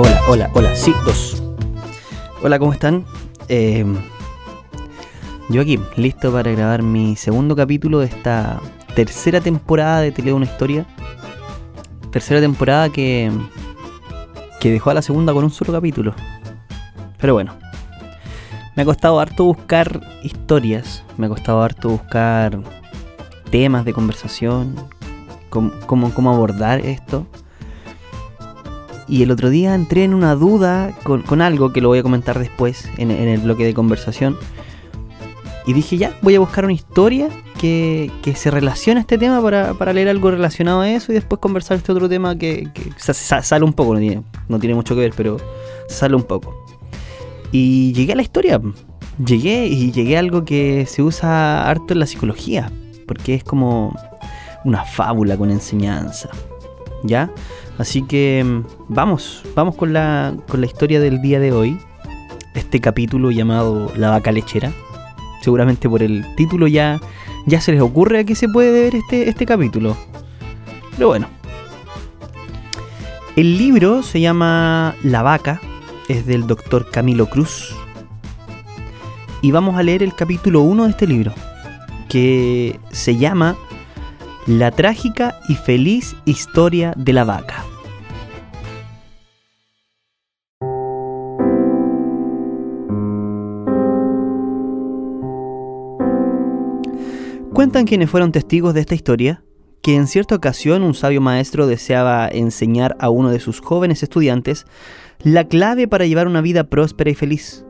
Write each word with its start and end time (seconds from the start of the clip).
Hola, 0.00 0.22
hola, 0.28 0.50
hola, 0.54 0.76
sí, 0.76 0.94
dos. 1.04 1.42
Hola, 2.40 2.60
¿cómo 2.60 2.72
están? 2.72 3.04
Eh, 3.48 3.84
yo 5.48 5.60
aquí, 5.60 5.76
listo 5.96 6.32
para 6.32 6.52
grabar 6.52 6.84
mi 6.84 7.16
segundo 7.16 7.56
capítulo 7.56 7.98
de 7.98 8.06
esta 8.06 8.60
tercera 8.94 9.40
temporada 9.40 10.02
de 10.02 10.12
Te 10.12 10.22
leo 10.22 10.36
una 10.36 10.44
historia. 10.44 10.86
Tercera 12.12 12.40
temporada 12.40 12.90
que, 12.90 13.32
que 14.60 14.70
dejó 14.70 14.90
a 14.90 14.94
la 14.94 15.02
segunda 15.02 15.32
con 15.32 15.42
un 15.42 15.50
solo 15.50 15.72
capítulo. 15.72 16.14
Pero 17.20 17.34
bueno, 17.34 17.56
me 18.76 18.82
ha 18.82 18.86
costado 18.86 19.18
harto 19.18 19.46
buscar 19.46 20.00
historias, 20.22 21.02
me 21.16 21.26
ha 21.26 21.28
costado 21.28 21.60
harto 21.60 21.88
buscar 21.88 22.56
temas 23.50 23.84
de 23.84 23.92
conversación, 23.92 24.76
cómo, 25.50 26.14
cómo 26.14 26.30
abordar 26.30 26.86
esto. 26.86 27.26
Y 29.08 29.22
el 29.22 29.30
otro 29.30 29.48
día 29.48 29.74
entré 29.74 30.04
en 30.04 30.12
una 30.12 30.34
duda 30.34 30.92
con, 31.02 31.40
algo 31.40 31.72
que 31.72 31.80
lo 31.80 31.88
voy 31.88 31.98
a 31.98 32.02
comentar 32.02 32.38
después 32.38 32.90
en, 32.98 33.10
en, 33.10 33.28
el 33.28 33.40
bloque 33.40 33.64
de 33.64 33.72
conversación. 33.72 34.36
Y 35.66 35.72
dije, 35.72 35.96
ya, 35.96 36.16
voy 36.22 36.34
a 36.34 36.40
buscar 36.40 36.64
una 36.64 36.74
historia 36.74 37.28
que, 37.58 38.10
que 38.22 38.34
se 38.34 38.50
relacione 38.50 39.00
a 39.00 39.02
este 39.02 39.18
tema 39.18 39.42
para, 39.42 39.74
para, 39.74 39.92
leer 39.92 40.08
algo 40.08 40.30
relacionado 40.30 40.80
a 40.80 40.90
eso 40.90 41.12
y 41.12 41.14
después 41.14 41.40
conversar 41.40 41.76
este 41.76 41.92
otro 41.92 42.08
tema 42.08 42.36
que, 42.36 42.68
que 42.72 42.92
sale 43.12 43.64
un 43.64 43.72
poco, 43.72 43.94
no 43.94 44.00
tiene, 44.00 44.22
no 44.48 44.58
tiene 44.58 44.74
mucho 44.74 44.94
que 44.94 45.02
ver, 45.02 45.12
pero 45.16 45.38
sale 45.88 46.14
un 46.14 46.22
poco. 46.22 46.64
Y 47.50 47.92
llegué 47.92 48.12
a 48.12 48.16
la 48.16 48.22
historia. 48.22 48.60
Llegué 49.24 49.66
y 49.66 49.90
llegué 49.90 50.16
a 50.16 50.20
algo 50.20 50.44
que 50.44 50.86
se 50.86 51.02
usa 51.02 51.68
harto 51.68 51.92
en 51.92 52.00
la 52.00 52.06
psicología, 52.06 52.70
porque 53.06 53.34
es 53.34 53.42
como 53.42 53.96
una 54.64 54.84
fábula 54.84 55.36
con 55.36 55.50
enseñanza. 55.50 56.30
¿Ya? 57.02 57.30
Así 57.78 58.02
que 58.02 58.44
mm, 58.44 58.64
vamos, 58.88 59.42
vamos 59.54 59.76
con 59.76 59.92
la, 59.92 60.34
con 60.48 60.60
la 60.60 60.66
historia 60.66 61.00
del 61.00 61.22
día 61.22 61.40
de 61.40 61.52
hoy. 61.52 61.78
Este 62.54 62.80
capítulo 62.80 63.30
llamado 63.30 63.92
La 63.96 64.10
vaca 64.10 64.32
lechera. 64.32 64.72
Seguramente 65.42 65.88
por 65.88 66.02
el 66.02 66.24
título 66.34 66.66
ya, 66.66 67.00
ya 67.46 67.60
se 67.60 67.72
les 67.72 67.80
ocurre 67.80 68.20
a 68.20 68.24
qué 68.24 68.34
se 68.34 68.48
puede 68.48 68.72
ver 68.72 68.96
este, 68.96 69.28
este 69.28 69.46
capítulo. 69.46 69.96
Pero 70.96 71.08
bueno. 71.08 71.28
El 73.36 73.56
libro 73.56 74.02
se 74.02 74.20
llama 74.20 74.96
La 75.04 75.22
vaca. 75.22 75.60
Es 76.08 76.26
del 76.26 76.46
doctor 76.46 76.90
Camilo 76.90 77.26
Cruz. 77.26 77.74
Y 79.42 79.52
vamos 79.52 79.76
a 79.76 79.84
leer 79.84 80.02
el 80.02 80.14
capítulo 80.14 80.62
1 80.62 80.84
de 80.84 80.90
este 80.90 81.06
libro. 81.06 81.32
Que 82.08 82.80
se 82.90 83.16
llama 83.16 83.56
La 84.48 84.70
trágica 84.70 85.38
y 85.46 85.56
feliz 85.56 86.16
historia 86.24 86.94
de 86.96 87.12
la 87.12 87.24
vaca. 87.24 87.66
Cuentan 97.52 97.84
quienes 97.84 98.08
fueron 98.08 98.32
testigos 98.32 98.72
de 98.72 98.80
esta 98.80 98.94
historia 98.94 99.44
que 99.82 99.96
en 99.96 100.06
cierta 100.06 100.36
ocasión 100.36 100.82
un 100.82 100.94
sabio 100.94 101.20
maestro 101.20 101.66
deseaba 101.66 102.26
enseñar 102.26 102.96
a 103.00 103.10
uno 103.10 103.28
de 103.28 103.40
sus 103.40 103.60
jóvenes 103.60 104.02
estudiantes 104.02 104.64
la 105.22 105.46
clave 105.46 105.88
para 105.88 106.06
llevar 106.06 106.26
una 106.26 106.40
vida 106.40 106.64
próspera 106.70 107.10
y 107.10 107.14
feliz. 107.14 107.66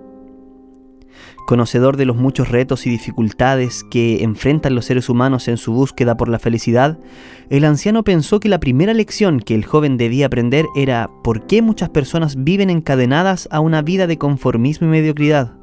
Conocedor 1.48 1.96
de 1.96 2.04
los 2.04 2.14
muchos 2.14 2.50
retos 2.50 2.86
y 2.86 2.91
dificultades 2.91 3.82
que 3.82 4.22
enfrentan 4.22 4.74
los 4.74 4.84
seres 4.84 5.08
humanos 5.08 5.48
en 5.48 5.56
su 5.56 5.72
búsqueda 5.72 6.14
por 6.14 6.28
la 6.28 6.38
felicidad, 6.38 6.98
el 7.48 7.64
anciano 7.64 8.04
pensó 8.04 8.38
que 8.38 8.50
la 8.50 8.60
primera 8.60 8.92
lección 8.92 9.41
que 9.41 9.54
el 9.54 9.64
joven 9.64 9.96
debía 9.96 10.26
aprender 10.26 10.66
era 10.76 11.08
por 11.24 11.46
qué 11.46 11.62
muchas 11.62 11.88
personas 11.88 12.44
viven 12.44 12.69
encadenadas 12.69 13.48
a 13.50 13.60
una 13.60 13.80
vida 13.80 14.06
de 14.06 14.19
conformismo 14.19 14.88
y 14.88 14.91
mediocridad, 14.91 15.54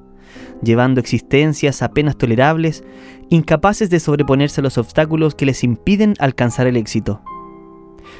llevando 0.63 0.99
existencias 0.99 1.83
apenas 1.83 2.17
tolerables, 2.17 2.83
incapaces 3.29 3.91
de 3.91 3.99
sobreponerse 3.99 4.61
a 4.61 4.63
los 4.63 4.79
obstáculos 4.79 5.35
que 5.35 5.45
les 5.45 5.63
impiden 5.63 6.15
alcanzar 6.17 6.65
el 6.65 6.77
éxito. 6.77 7.21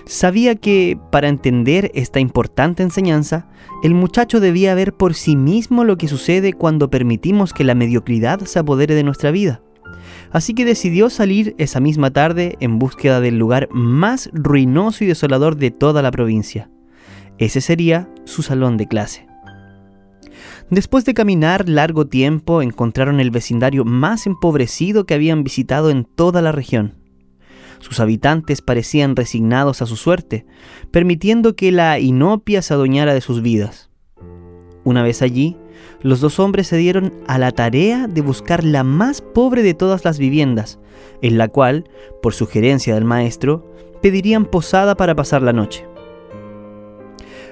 Sabía 0.05 0.55
que, 0.55 0.97
para 1.11 1.27
entender 1.27 1.91
esta 1.93 2.19
importante 2.19 2.83
enseñanza, 2.83 3.47
el 3.83 3.93
muchacho 3.93 4.39
debía 4.39 4.75
ver 4.75 4.93
por 4.93 5.13
sí 5.13 5.35
mismo 5.35 5.83
lo 5.83 5.97
que 5.97 6.07
sucede 6.07 6.53
cuando 6.53 6.89
permitimos 6.89 7.53
que 7.53 7.63
la 7.63 7.75
mediocridad 7.75 8.41
se 8.41 8.59
apodere 8.59 8.95
de 8.95 9.03
nuestra 9.03 9.31
vida. 9.31 9.61
Así 10.31 10.53
que 10.53 10.65
decidió 10.65 11.09
salir 11.09 11.55
esa 11.57 11.79
misma 11.79 12.11
tarde 12.11 12.55
en 12.59 12.79
búsqueda 12.79 13.21
del 13.21 13.37
lugar 13.37 13.69
más 13.71 14.29
ruinoso 14.33 15.03
y 15.03 15.07
desolador 15.07 15.55
de 15.55 15.71
toda 15.71 16.01
la 16.01 16.11
provincia. 16.11 16.69
Ese 17.37 17.61
sería 17.61 18.09
su 18.25 18.43
salón 18.43 18.77
de 18.77 18.87
clase. 18.87 19.27
Después 20.69 21.05
de 21.05 21.13
caminar 21.13 21.69
largo 21.69 22.07
tiempo, 22.07 22.61
encontraron 22.61 23.19
el 23.19 23.29
vecindario 23.29 23.85
más 23.85 24.25
empobrecido 24.25 25.05
que 25.05 25.13
habían 25.13 25.43
visitado 25.43 25.89
en 25.89 26.05
toda 26.05 26.41
la 26.41 26.51
región. 26.51 27.04
Sus 27.79 27.99
habitantes 27.99 28.61
parecían 28.61 29.15
resignados 29.15 29.81
a 29.81 29.85
su 29.85 29.95
suerte, 29.95 30.45
permitiendo 30.91 31.55
que 31.55 31.71
la 31.71 31.99
inopia 31.99 32.61
se 32.61 32.73
adueñara 32.73 33.13
de 33.13 33.21
sus 33.21 33.41
vidas. 33.41 33.89
Una 34.83 35.03
vez 35.03 35.21
allí, 35.21 35.57
los 36.01 36.19
dos 36.19 36.39
hombres 36.39 36.67
se 36.67 36.77
dieron 36.77 37.13
a 37.27 37.37
la 37.37 37.51
tarea 37.51 38.07
de 38.07 38.21
buscar 38.21 38.63
la 38.63 38.83
más 38.83 39.21
pobre 39.21 39.63
de 39.63 39.73
todas 39.73 40.05
las 40.05 40.19
viviendas, 40.19 40.79
en 41.21 41.37
la 41.37 41.47
cual, 41.47 41.89
por 42.21 42.33
sugerencia 42.33 42.93
del 42.93 43.05
maestro, 43.05 43.73
pedirían 44.01 44.45
posada 44.45 44.95
para 44.95 45.15
pasar 45.15 45.41
la 45.41 45.53
noche. 45.53 45.85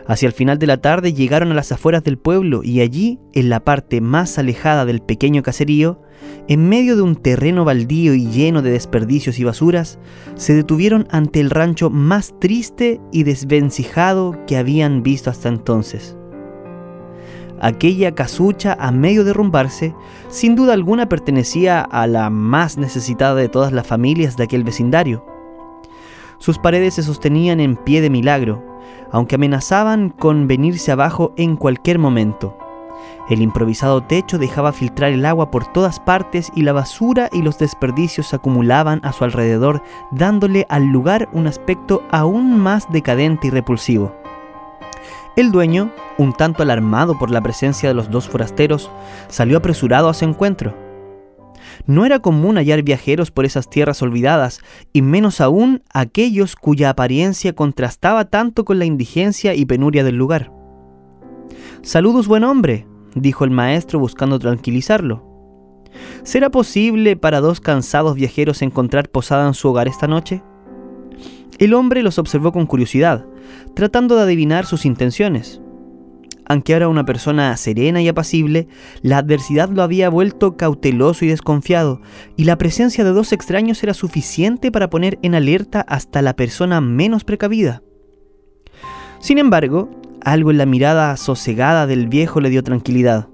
Hacia 0.05 0.27
el 0.27 0.33
final 0.33 0.59
de 0.59 0.67
la 0.67 0.77
tarde 0.77 1.13
llegaron 1.13 1.51
a 1.51 1.55
las 1.55 1.71
afueras 1.71 2.03
del 2.03 2.17
pueblo 2.17 2.61
y 2.63 2.81
allí, 2.81 3.19
en 3.33 3.49
la 3.49 3.61
parte 3.61 4.01
más 4.01 4.37
alejada 4.37 4.85
del 4.85 5.01
pequeño 5.01 5.43
caserío, 5.43 6.01
en 6.49 6.67
medio 6.67 6.97
de 6.97 7.01
un 7.03 7.15
terreno 7.15 7.63
baldío 7.63 8.13
y 8.13 8.27
lleno 8.27 8.61
de 8.61 8.71
desperdicios 8.71 9.39
y 9.39 9.45
basuras, 9.45 9.99
se 10.35 10.53
detuvieron 10.53 11.07
ante 11.09 11.39
el 11.39 11.49
rancho 11.49 11.89
más 11.89 12.37
triste 12.39 12.99
y 13.13 13.23
desvencijado 13.23 14.37
que 14.45 14.57
habían 14.57 15.03
visto 15.03 15.29
hasta 15.29 15.47
entonces. 15.47 16.17
Aquella 17.61 18.13
casucha 18.13 18.75
a 18.77 18.91
medio 18.91 19.23
derrumbarse, 19.23 19.95
sin 20.27 20.57
duda 20.57 20.73
alguna 20.73 21.07
pertenecía 21.07 21.79
a 21.79 22.07
la 22.07 22.29
más 22.29 22.77
necesitada 22.77 23.35
de 23.35 23.47
todas 23.47 23.71
las 23.71 23.87
familias 23.87 24.35
de 24.35 24.43
aquel 24.43 24.65
vecindario. 24.65 25.25
Sus 26.39 26.59
paredes 26.59 26.95
se 26.95 27.03
sostenían 27.03 27.61
en 27.61 27.77
pie 27.77 28.01
de 28.01 28.09
milagro, 28.09 28.72
aunque 29.11 29.35
amenazaban 29.35 30.09
con 30.09 30.47
venirse 30.47 30.91
abajo 30.91 31.33
en 31.37 31.55
cualquier 31.55 31.99
momento. 31.99 32.57
El 33.29 33.41
improvisado 33.41 34.03
techo 34.03 34.37
dejaba 34.37 34.73
filtrar 34.73 35.11
el 35.11 35.25
agua 35.25 35.49
por 35.49 35.65
todas 35.71 35.99
partes 35.99 36.51
y 36.55 36.63
la 36.63 36.73
basura 36.73 37.29
y 37.31 37.41
los 37.41 37.57
desperdicios 37.57 38.27
se 38.27 38.35
acumulaban 38.35 38.99
a 39.03 39.13
su 39.13 39.23
alrededor, 39.23 39.81
dándole 40.11 40.65
al 40.69 40.87
lugar 40.87 41.29
un 41.31 41.47
aspecto 41.47 42.03
aún 42.11 42.59
más 42.59 42.91
decadente 42.91 43.47
y 43.47 43.49
repulsivo. 43.49 44.13
El 45.35 45.51
dueño, 45.51 45.89
un 46.17 46.33
tanto 46.33 46.61
alarmado 46.61 47.17
por 47.17 47.31
la 47.31 47.41
presencia 47.41 47.89
de 47.89 47.95
los 47.95 48.11
dos 48.11 48.27
forasteros, 48.27 48.91
salió 49.29 49.57
apresurado 49.57 50.09
a 50.09 50.13
su 50.13 50.25
encuentro. 50.25 50.82
No 51.85 52.05
era 52.05 52.19
común 52.19 52.57
hallar 52.57 52.83
viajeros 52.83 53.31
por 53.31 53.45
esas 53.45 53.69
tierras 53.69 54.01
olvidadas, 54.01 54.61
y 54.91 55.01
menos 55.01 55.41
aún 55.41 55.81
aquellos 55.93 56.55
cuya 56.55 56.89
apariencia 56.89 57.53
contrastaba 57.53 58.25
tanto 58.25 58.65
con 58.65 58.79
la 58.79 58.85
indigencia 58.85 59.55
y 59.55 59.65
penuria 59.65 60.03
del 60.03 60.15
lugar. 60.15 60.51
Saludos, 61.81 62.27
buen 62.27 62.43
hombre, 62.43 62.87
dijo 63.15 63.43
el 63.43 63.51
maestro 63.51 63.99
buscando 63.99 64.39
tranquilizarlo. 64.39 65.33
¿Será 66.23 66.49
posible 66.49 67.15
para 67.15 67.41
dos 67.41 67.59
cansados 67.59 68.15
viajeros 68.15 68.61
encontrar 68.61 69.09
posada 69.09 69.47
en 69.47 69.53
su 69.53 69.69
hogar 69.69 69.87
esta 69.87 70.07
noche? 70.07 70.41
El 71.59 71.73
hombre 71.73 72.01
los 72.01 72.17
observó 72.17 72.51
con 72.51 72.65
curiosidad, 72.65 73.25
tratando 73.75 74.15
de 74.15 74.23
adivinar 74.23 74.65
sus 74.65 74.85
intenciones. 74.85 75.61
Aunque 76.45 76.73
era 76.73 76.87
una 76.87 77.05
persona 77.05 77.55
serena 77.57 78.01
y 78.01 78.07
apacible, 78.07 78.67
la 79.01 79.17
adversidad 79.17 79.69
lo 79.69 79.81
había 79.81 80.09
vuelto 80.09 80.57
cauteloso 80.57 81.25
y 81.25 81.29
desconfiado, 81.29 82.01
y 82.35 82.43
la 82.43 82.57
presencia 82.57 83.03
de 83.03 83.11
dos 83.11 83.31
extraños 83.31 83.81
era 83.83 83.93
suficiente 83.93 84.71
para 84.71 84.89
poner 84.89 85.19
en 85.21 85.35
alerta 85.35 85.81
hasta 85.81 86.21
la 86.21 86.35
persona 86.35 86.81
menos 86.81 87.23
precavida. 87.23 87.81
Sin 89.19 89.37
embargo, 89.37 89.89
algo 90.21 90.51
en 90.51 90.57
la 90.57 90.65
mirada 90.65 91.15
sosegada 91.17 91.87
del 91.87 92.07
viejo 92.07 92.41
le 92.41 92.49
dio 92.49 92.63
tranquilidad. 92.63 93.29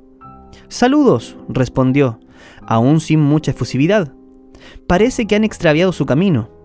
Saludos, 0.68 1.36
respondió, 1.48 2.20
aún 2.62 3.00
sin 3.00 3.20
mucha 3.20 3.52
efusividad. 3.52 4.14
Parece 4.88 5.26
que 5.26 5.36
han 5.36 5.44
extraviado 5.44 5.92
su 5.92 6.06
camino. 6.06 6.59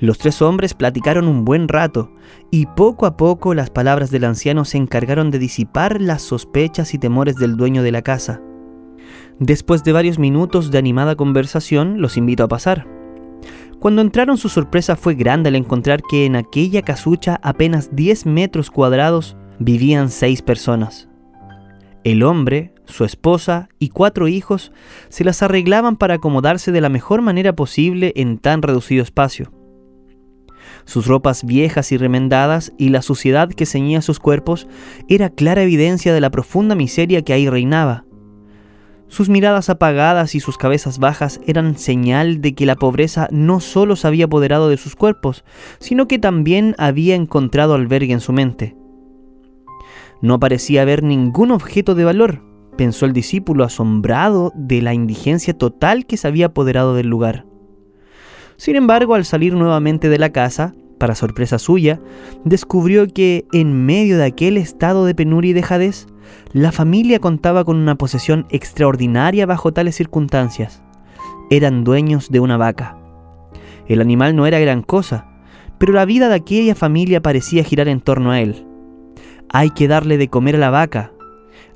Los 0.00 0.18
tres 0.18 0.42
hombres 0.42 0.74
platicaron 0.74 1.26
un 1.26 1.44
buen 1.44 1.66
rato, 1.66 2.12
y 2.52 2.66
poco 2.66 3.04
a 3.04 3.16
poco 3.16 3.52
las 3.52 3.70
palabras 3.70 4.10
del 4.12 4.24
anciano 4.24 4.64
se 4.64 4.78
encargaron 4.78 5.32
de 5.32 5.40
disipar 5.40 6.00
las 6.00 6.22
sospechas 6.22 6.94
y 6.94 6.98
temores 6.98 7.34
del 7.34 7.56
dueño 7.56 7.82
de 7.82 7.90
la 7.90 8.02
casa. 8.02 8.40
Después 9.40 9.82
de 9.82 9.92
varios 9.92 10.18
minutos 10.18 10.70
de 10.70 10.78
animada 10.78 11.16
conversación, 11.16 12.00
los 12.00 12.16
invito 12.16 12.44
a 12.44 12.48
pasar. 12.48 12.86
Cuando 13.80 14.02
entraron 14.02 14.36
su 14.38 14.48
sorpresa 14.48 14.94
fue 14.94 15.14
grande 15.14 15.48
al 15.48 15.56
encontrar 15.56 16.02
que 16.02 16.26
en 16.26 16.36
aquella 16.36 16.82
casucha 16.82 17.40
apenas 17.42 17.94
10 17.94 18.26
metros 18.26 18.70
cuadrados 18.70 19.36
vivían 19.58 20.10
seis 20.10 20.42
personas. 20.42 21.08
El 22.04 22.22
hombre, 22.22 22.72
su 22.84 23.04
esposa 23.04 23.68
y 23.78 23.88
cuatro 23.90 24.28
hijos 24.28 24.72
se 25.08 25.24
las 25.24 25.42
arreglaban 25.42 25.96
para 25.96 26.14
acomodarse 26.14 26.72
de 26.72 26.80
la 26.80 26.88
mejor 26.88 27.22
manera 27.22 27.54
posible 27.54 28.12
en 28.16 28.38
tan 28.38 28.62
reducido 28.62 29.02
espacio. 29.02 29.57
Sus 30.88 31.06
ropas 31.06 31.44
viejas 31.44 31.92
y 31.92 31.98
remendadas 31.98 32.72
y 32.78 32.88
la 32.88 33.02
suciedad 33.02 33.50
que 33.50 33.66
ceñía 33.66 34.00
sus 34.00 34.20
cuerpos 34.20 34.66
era 35.06 35.28
clara 35.28 35.62
evidencia 35.62 36.14
de 36.14 36.20
la 36.22 36.30
profunda 36.30 36.74
miseria 36.74 37.20
que 37.20 37.34
ahí 37.34 37.46
reinaba. 37.46 38.06
Sus 39.06 39.28
miradas 39.28 39.68
apagadas 39.68 40.34
y 40.34 40.40
sus 40.40 40.56
cabezas 40.56 40.98
bajas 40.98 41.40
eran 41.46 41.76
señal 41.76 42.40
de 42.40 42.54
que 42.54 42.64
la 42.64 42.74
pobreza 42.74 43.28
no 43.30 43.60
solo 43.60 43.96
se 43.96 44.06
había 44.06 44.24
apoderado 44.24 44.70
de 44.70 44.78
sus 44.78 44.96
cuerpos, 44.96 45.44
sino 45.78 46.08
que 46.08 46.18
también 46.18 46.74
había 46.78 47.16
encontrado 47.16 47.74
albergue 47.74 48.14
en 48.14 48.20
su 48.20 48.32
mente. 48.32 48.74
No 50.22 50.40
parecía 50.40 50.80
haber 50.80 51.02
ningún 51.02 51.50
objeto 51.50 51.94
de 51.96 52.04
valor, 52.04 52.42
pensó 52.78 53.04
el 53.04 53.12
discípulo 53.12 53.64
asombrado 53.64 54.52
de 54.54 54.80
la 54.80 54.94
indigencia 54.94 55.52
total 55.52 56.06
que 56.06 56.16
se 56.16 56.28
había 56.28 56.46
apoderado 56.46 56.94
del 56.94 57.08
lugar. 57.08 57.44
Sin 58.58 58.74
embargo, 58.74 59.14
al 59.14 59.24
salir 59.24 59.54
nuevamente 59.54 60.08
de 60.08 60.18
la 60.18 60.30
casa, 60.30 60.74
para 60.98 61.14
sorpresa 61.14 61.60
suya, 61.60 62.00
descubrió 62.44 63.06
que 63.06 63.46
en 63.52 63.86
medio 63.86 64.18
de 64.18 64.24
aquel 64.24 64.56
estado 64.56 65.06
de 65.06 65.14
penuria 65.14 65.52
y 65.52 65.54
dejadez, 65.54 66.08
la 66.52 66.72
familia 66.72 67.20
contaba 67.20 67.64
con 67.64 67.76
una 67.76 67.94
posesión 67.94 68.46
extraordinaria 68.50 69.46
bajo 69.46 69.72
tales 69.72 69.94
circunstancias. 69.94 70.82
Eran 71.50 71.84
dueños 71.84 72.30
de 72.30 72.40
una 72.40 72.56
vaca. 72.56 72.98
El 73.86 74.00
animal 74.00 74.34
no 74.34 74.44
era 74.44 74.58
gran 74.58 74.82
cosa, 74.82 75.28
pero 75.78 75.92
la 75.92 76.04
vida 76.04 76.28
de 76.28 76.34
aquella 76.34 76.74
familia 76.74 77.22
parecía 77.22 77.62
girar 77.62 77.86
en 77.86 78.00
torno 78.00 78.32
a 78.32 78.40
él. 78.40 78.66
Hay 79.50 79.70
que 79.70 79.86
darle 79.86 80.18
de 80.18 80.28
comer 80.28 80.56
a 80.56 80.58
la 80.58 80.70
vaca. 80.70 81.12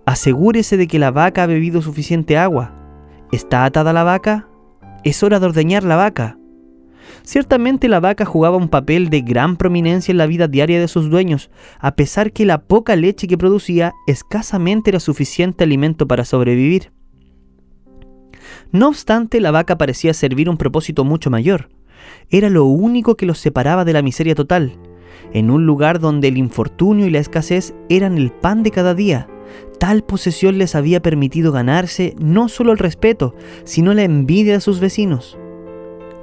Asegúrese 0.05 0.77
de 0.77 0.89
que 0.89 0.99
la 0.99 1.13
vaca 1.13 1.45
ha 1.45 1.47
bebido 1.47 1.81
suficiente 1.81 2.37
agua. 2.37 2.75
¿Está 3.31 3.65
atada 3.65 3.93
la 3.93 4.03
vaca? 4.03 4.49
Es 5.05 5.23
hora 5.23 5.39
de 5.39 5.47
ordeñar 5.47 5.85
la 5.85 5.95
vaca. 5.95 6.39
Ciertamente 7.25 7.89
la 7.89 8.01
vaca 8.01 8.25
jugaba 8.25 8.57
un 8.57 8.69
papel 8.69 9.09
de 9.09 9.21
gran 9.21 9.57
prominencia 9.57 10.11
en 10.11 10.19
la 10.19 10.27
vida 10.27 10.49
diaria 10.49 10.81
de 10.81 10.89
sus 10.89 11.09
dueños, 11.09 11.51
a 11.79 11.95
pesar 11.95 12.33
que 12.33 12.45
la 12.45 12.63
poca 12.63 12.97
leche 12.97 13.29
que 13.29 13.39
producía 13.39 13.93
escasamente 14.07 14.91
era 14.91 15.01
suficiente 15.01 15.65
alimento 15.65 16.09
para 16.09 16.25
sobrevivir. 16.25 16.93
No 18.73 18.89
obstante, 18.89 19.41
la 19.41 19.51
vaca 19.51 19.79
parecía 19.79 20.15
servir 20.15 20.49
un 20.49 20.57
propósito 20.57 21.05
mucho 21.05 21.31
mayor. 21.31 21.69
Era 22.31 22.51
lo 22.51 22.65
único 22.65 23.17
que 23.17 23.27
los 23.27 23.39
separaba 23.39 23.85
de 23.85 23.93
la 23.93 24.03
miseria 24.03 24.35
total, 24.35 24.79
en 25.33 25.51
un 25.51 25.67
lugar 25.67 26.01
donde 26.01 26.29
el 26.29 26.39
infortunio 26.39 27.07
y 27.07 27.11
la 27.11 27.21
escasez 27.21 27.75
eran 27.89 28.19
el 28.19 28.33
pan 28.33 28.63
de 28.63 28.71
cada 28.71 28.95
día. 28.95 29.29
Tal 29.79 30.03
posesión 30.03 30.59
les 30.59 30.75
había 30.75 31.03
permitido 31.03 31.53
ganarse 31.53 32.15
no 32.19 32.49
solo 32.49 32.73
el 32.73 32.79
respeto, 32.79 33.35
sino 33.65 33.95
la 33.95 34.03
envidia 34.03 34.55
de 34.55 34.61
sus 34.61 34.81
vecinos. 34.81 35.39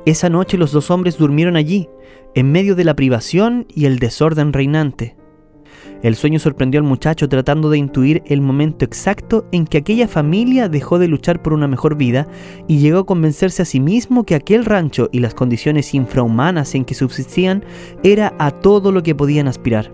Esa 0.10 0.28
noche 0.28 0.58
los 0.58 0.72
dos 0.72 0.90
hombres 0.90 1.20
durmieron 1.20 1.56
allí, 1.56 1.88
en 2.34 2.52
medio 2.52 2.74
de 2.76 2.84
la 2.84 2.96
privación 2.96 3.68
y 3.70 3.86
el 3.86 4.00
desorden 4.00 4.54
reinante. 4.54 5.16
El 6.02 6.16
sueño 6.16 6.40
sorprendió 6.40 6.80
al 6.80 6.88
muchacho 6.88 7.30
tratando 7.30 7.70
de 7.70 7.78
intuir 7.78 8.24
el 8.26 8.42
momento 8.42 8.86
exacto 8.86 9.46
en 9.52 9.68
que 9.68 9.78
aquella 9.78 10.08
familia 10.08 10.68
dejó 10.68 10.98
de 10.98 11.08
luchar 11.08 11.44
por 11.44 11.54
una 11.54 11.68
mejor 11.68 11.96
vida 11.96 12.28
y 12.68 12.80
llegó 12.80 13.02
a 13.02 13.06
convencerse 13.06 13.62
a 13.62 13.66
sí 13.66 13.80
mismo 13.80 14.24
que 14.24 14.34
aquel 14.34 14.66
rancho 14.66 15.10
y 15.12 15.20
las 15.20 15.36
condiciones 15.36 15.94
infrahumanas 15.94 16.74
en 16.74 16.86
que 16.86 16.96
subsistían 16.96 17.64
era 18.02 18.34
a 18.40 18.50
todo 18.50 18.92
lo 18.92 19.04
que 19.04 19.14
podían 19.14 19.48
aspirar. 19.48 19.94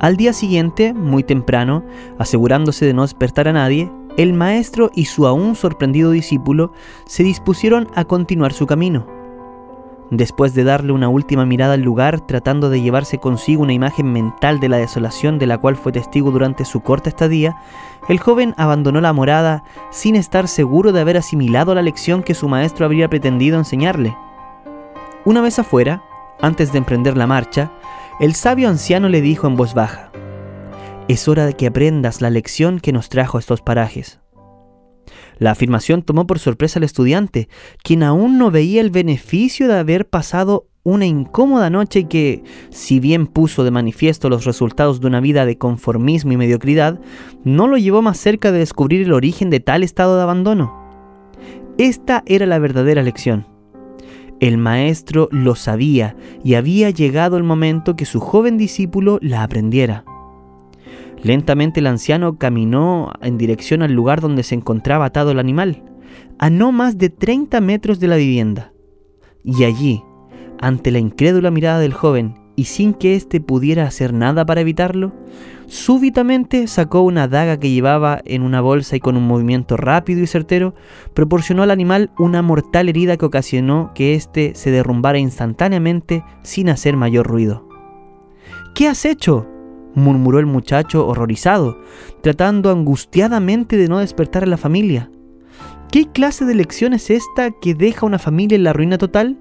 Al 0.00 0.16
día 0.16 0.32
siguiente, 0.32 0.92
muy 0.92 1.22
temprano, 1.22 1.84
asegurándose 2.18 2.84
de 2.84 2.94
no 2.94 3.02
despertar 3.02 3.46
a 3.46 3.52
nadie, 3.52 3.88
el 4.16 4.32
maestro 4.32 4.90
y 4.94 5.06
su 5.06 5.26
aún 5.26 5.56
sorprendido 5.56 6.10
discípulo 6.10 6.72
se 7.04 7.22
dispusieron 7.22 7.88
a 7.94 8.04
continuar 8.04 8.52
su 8.52 8.66
camino. 8.66 9.06
Después 10.10 10.54
de 10.54 10.64
darle 10.64 10.92
una 10.92 11.08
última 11.08 11.46
mirada 11.46 11.74
al 11.74 11.80
lugar, 11.80 12.20
tratando 12.20 12.70
de 12.70 12.80
llevarse 12.80 13.18
consigo 13.18 13.62
una 13.62 13.72
imagen 13.72 14.12
mental 14.12 14.60
de 14.60 14.68
la 14.68 14.76
desolación 14.76 15.38
de 15.38 15.46
la 15.46 15.58
cual 15.58 15.76
fue 15.76 15.92
testigo 15.92 16.30
durante 16.30 16.64
su 16.64 16.80
corta 16.80 17.08
estadía, 17.08 17.56
el 18.08 18.20
joven 18.20 18.54
abandonó 18.56 19.00
la 19.00 19.12
morada 19.12 19.64
sin 19.90 20.14
estar 20.14 20.46
seguro 20.46 20.92
de 20.92 21.00
haber 21.00 21.16
asimilado 21.16 21.74
la 21.74 21.82
lección 21.82 22.22
que 22.22 22.34
su 22.34 22.48
maestro 22.48 22.84
habría 22.84 23.08
pretendido 23.08 23.58
enseñarle. 23.58 24.16
Una 25.24 25.40
vez 25.40 25.58
afuera, 25.58 26.04
antes 26.40 26.70
de 26.70 26.78
emprender 26.78 27.16
la 27.16 27.26
marcha, 27.26 27.72
el 28.20 28.34
sabio 28.34 28.68
anciano 28.68 29.08
le 29.08 29.22
dijo 29.22 29.46
en 29.46 29.56
voz 29.56 29.74
baja, 29.74 30.10
Es 31.06 31.28
hora 31.28 31.44
de 31.44 31.52
que 31.52 31.66
aprendas 31.66 32.22
la 32.22 32.30
lección 32.30 32.80
que 32.80 32.92
nos 32.92 33.10
trajo 33.10 33.36
a 33.36 33.40
estos 33.40 33.60
parajes. 33.60 34.20
La 35.38 35.50
afirmación 35.50 36.02
tomó 36.02 36.26
por 36.26 36.38
sorpresa 36.38 36.78
al 36.78 36.84
estudiante, 36.84 37.48
quien 37.82 38.02
aún 38.02 38.38
no 38.38 38.50
veía 38.50 38.80
el 38.80 38.90
beneficio 38.90 39.68
de 39.68 39.78
haber 39.78 40.08
pasado 40.08 40.66
una 40.82 41.04
incómoda 41.04 41.68
noche 41.68 42.04
que, 42.08 42.42
si 42.70 43.00
bien 43.00 43.26
puso 43.26 43.64
de 43.64 43.70
manifiesto 43.70 44.30
los 44.30 44.46
resultados 44.46 45.02
de 45.02 45.08
una 45.08 45.20
vida 45.20 45.44
de 45.44 45.58
conformismo 45.58 46.32
y 46.32 46.38
mediocridad, 46.38 46.98
no 47.42 47.66
lo 47.66 47.76
llevó 47.76 48.00
más 48.00 48.18
cerca 48.18 48.50
de 48.50 48.60
descubrir 48.60 49.02
el 49.02 49.12
origen 49.12 49.50
de 49.50 49.60
tal 49.60 49.82
estado 49.82 50.16
de 50.16 50.22
abandono. 50.22 50.74
Esta 51.76 52.22
era 52.24 52.46
la 52.46 52.58
verdadera 52.58 53.02
lección. 53.02 53.46
El 54.40 54.56
maestro 54.56 55.28
lo 55.30 55.54
sabía 55.54 56.16
y 56.42 56.54
había 56.54 56.88
llegado 56.88 57.36
el 57.36 57.44
momento 57.44 57.94
que 57.94 58.06
su 58.06 58.20
joven 58.20 58.56
discípulo 58.56 59.18
la 59.20 59.42
aprendiera. 59.42 60.04
Lentamente 61.24 61.80
el 61.80 61.86
anciano 61.86 62.38
caminó 62.38 63.10
en 63.22 63.38
dirección 63.38 63.82
al 63.82 63.92
lugar 63.92 64.20
donde 64.20 64.42
se 64.42 64.54
encontraba 64.54 65.06
atado 65.06 65.30
el 65.30 65.38
animal, 65.38 65.82
a 66.38 66.50
no 66.50 66.70
más 66.70 66.98
de 66.98 67.08
30 67.08 67.62
metros 67.62 67.98
de 67.98 68.08
la 68.08 68.16
vivienda. 68.16 68.74
Y 69.42 69.64
allí, 69.64 70.02
ante 70.60 70.90
la 70.90 70.98
incrédula 70.98 71.50
mirada 71.50 71.78
del 71.78 71.94
joven 71.94 72.34
y 72.56 72.64
sin 72.64 72.92
que 72.92 73.16
éste 73.16 73.40
pudiera 73.40 73.84
hacer 73.84 74.12
nada 74.12 74.44
para 74.44 74.60
evitarlo, 74.60 75.14
súbitamente 75.66 76.66
sacó 76.66 77.00
una 77.00 77.26
daga 77.26 77.58
que 77.58 77.70
llevaba 77.70 78.20
en 78.26 78.42
una 78.42 78.60
bolsa 78.60 78.94
y 78.96 79.00
con 79.00 79.16
un 79.16 79.26
movimiento 79.26 79.78
rápido 79.78 80.20
y 80.20 80.26
certero 80.26 80.74
proporcionó 81.14 81.62
al 81.62 81.70
animal 81.70 82.10
una 82.18 82.42
mortal 82.42 82.90
herida 82.90 83.16
que 83.16 83.24
ocasionó 83.24 83.92
que 83.94 84.14
éste 84.14 84.52
se 84.54 84.70
derrumbara 84.70 85.18
instantáneamente 85.18 86.22
sin 86.42 86.68
hacer 86.68 86.98
mayor 86.98 87.26
ruido. 87.26 87.66
¿Qué 88.74 88.88
has 88.88 89.06
hecho? 89.06 89.53
Murmuró 89.94 90.38
el 90.38 90.46
muchacho 90.46 91.06
horrorizado, 91.06 91.80
tratando 92.22 92.70
angustiadamente 92.70 93.76
de 93.76 93.88
no 93.88 93.98
despertar 93.98 94.42
a 94.42 94.46
la 94.46 94.56
familia. 94.56 95.10
¿Qué 95.90 96.10
clase 96.10 96.44
de 96.44 96.54
lección 96.54 96.92
es 96.92 97.10
esta 97.10 97.50
que 97.50 97.74
deja 97.74 98.00
a 98.02 98.06
una 98.06 98.18
familia 98.18 98.56
en 98.56 98.64
la 98.64 98.72
ruina 98.72 98.98
total? 98.98 99.38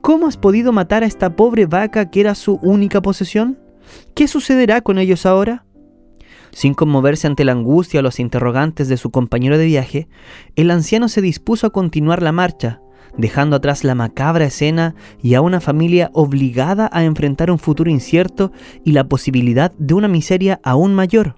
¿Cómo 0.00 0.26
has 0.26 0.36
podido 0.36 0.72
matar 0.72 1.02
a 1.02 1.06
esta 1.06 1.36
pobre 1.36 1.66
vaca 1.66 2.10
que 2.10 2.20
era 2.20 2.34
su 2.34 2.54
única 2.62 3.00
posesión? 3.02 3.58
¿Qué 4.14 4.26
sucederá 4.26 4.80
con 4.80 4.98
ellos 4.98 5.26
ahora? 5.26 5.64
Sin 6.50 6.74
conmoverse 6.74 7.26
ante 7.26 7.44
la 7.44 7.52
angustia 7.52 8.00
o 8.00 8.02
los 8.02 8.20
interrogantes 8.20 8.88
de 8.88 8.98
su 8.98 9.10
compañero 9.10 9.56
de 9.56 9.66
viaje, 9.66 10.08
el 10.54 10.70
anciano 10.70 11.08
se 11.08 11.22
dispuso 11.22 11.66
a 11.66 11.70
continuar 11.70 12.22
la 12.22 12.32
marcha, 12.32 12.81
dejando 13.16 13.56
atrás 13.56 13.84
la 13.84 13.94
macabra 13.94 14.46
escena 14.46 14.94
y 15.22 15.34
a 15.34 15.40
una 15.40 15.60
familia 15.60 16.10
obligada 16.12 16.88
a 16.92 17.04
enfrentar 17.04 17.50
un 17.50 17.58
futuro 17.58 17.90
incierto 17.90 18.52
y 18.84 18.92
la 18.92 19.08
posibilidad 19.08 19.72
de 19.78 19.94
una 19.94 20.08
miseria 20.08 20.60
aún 20.62 20.94
mayor. 20.94 21.36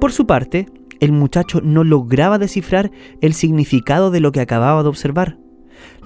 Por 0.00 0.12
su 0.12 0.26
parte, 0.26 0.66
el 1.00 1.12
muchacho 1.12 1.60
no 1.60 1.84
lograba 1.84 2.38
descifrar 2.38 2.90
el 3.20 3.34
significado 3.34 4.10
de 4.10 4.20
lo 4.20 4.32
que 4.32 4.40
acababa 4.40 4.82
de 4.82 4.88
observar. 4.88 5.38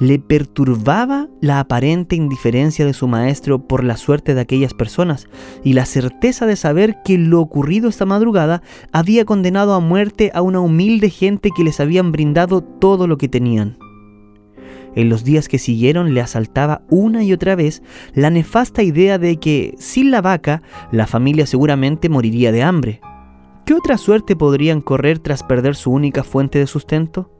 Le 0.00 0.18
perturbaba 0.18 1.28
la 1.40 1.60
aparente 1.60 2.16
indiferencia 2.16 2.84
de 2.84 2.94
su 2.94 3.06
maestro 3.06 3.66
por 3.66 3.84
la 3.84 3.96
suerte 3.96 4.34
de 4.34 4.40
aquellas 4.40 4.74
personas 4.74 5.28
y 5.62 5.74
la 5.74 5.84
certeza 5.84 6.46
de 6.46 6.56
saber 6.56 6.98
que 7.04 7.18
lo 7.18 7.40
ocurrido 7.40 7.88
esta 7.88 8.06
madrugada 8.06 8.62
había 8.92 9.24
condenado 9.24 9.74
a 9.74 9.80
muerte 9.80 10.30
a 10.34 10.42
una 10.42 10.60
humilde 10.60 11.10
gente 11.10 11.50
que 11.54 11.64
les 11.64 11.80
habían 11.80 12.12
brindado 12.12 12.62
todo 12.62 13.06
lo 13.06 13.18
que 13.18 13.28
tenían. 13.28 13.78
En 14.94 15.08
los 15.08 15.24
días 15.24 15.48
que 15.48 15.58
siguieron 15.58 16.14
le 16.14 16.20
asaltaba 16.20 16.82
una 16.88 17.22
y 17.22 17.32
otra 17.32 17.54
vez 17.54 17.82
la 18.14 18.30
nefasta 18.30 18.82
idea 18.82 19.18
de 19.18 19.36
que 19.36 19.74
sin 19.78 20.10
la 20.10 20.20
vaca 20.22 20.62
la 20.90 21.06
familia 21.06 21.46
seguramente 21.46 22.08
moriría 22.08 22.52
de 22.52 22.62
hambre. 22.62 23.00
¿Qué 23.64 23.74
otra 23.74 23.98
suerte 23.98 24.34
podrían 24.34 24.80
correr 24.80 25.18
tras 25.18 25.42
perder 25.42 25.76
su 25.76 25.90
única 25.90 26.24
fuente 26.24 26.58
de 26.58 26.66
sustento? 26.66 27.30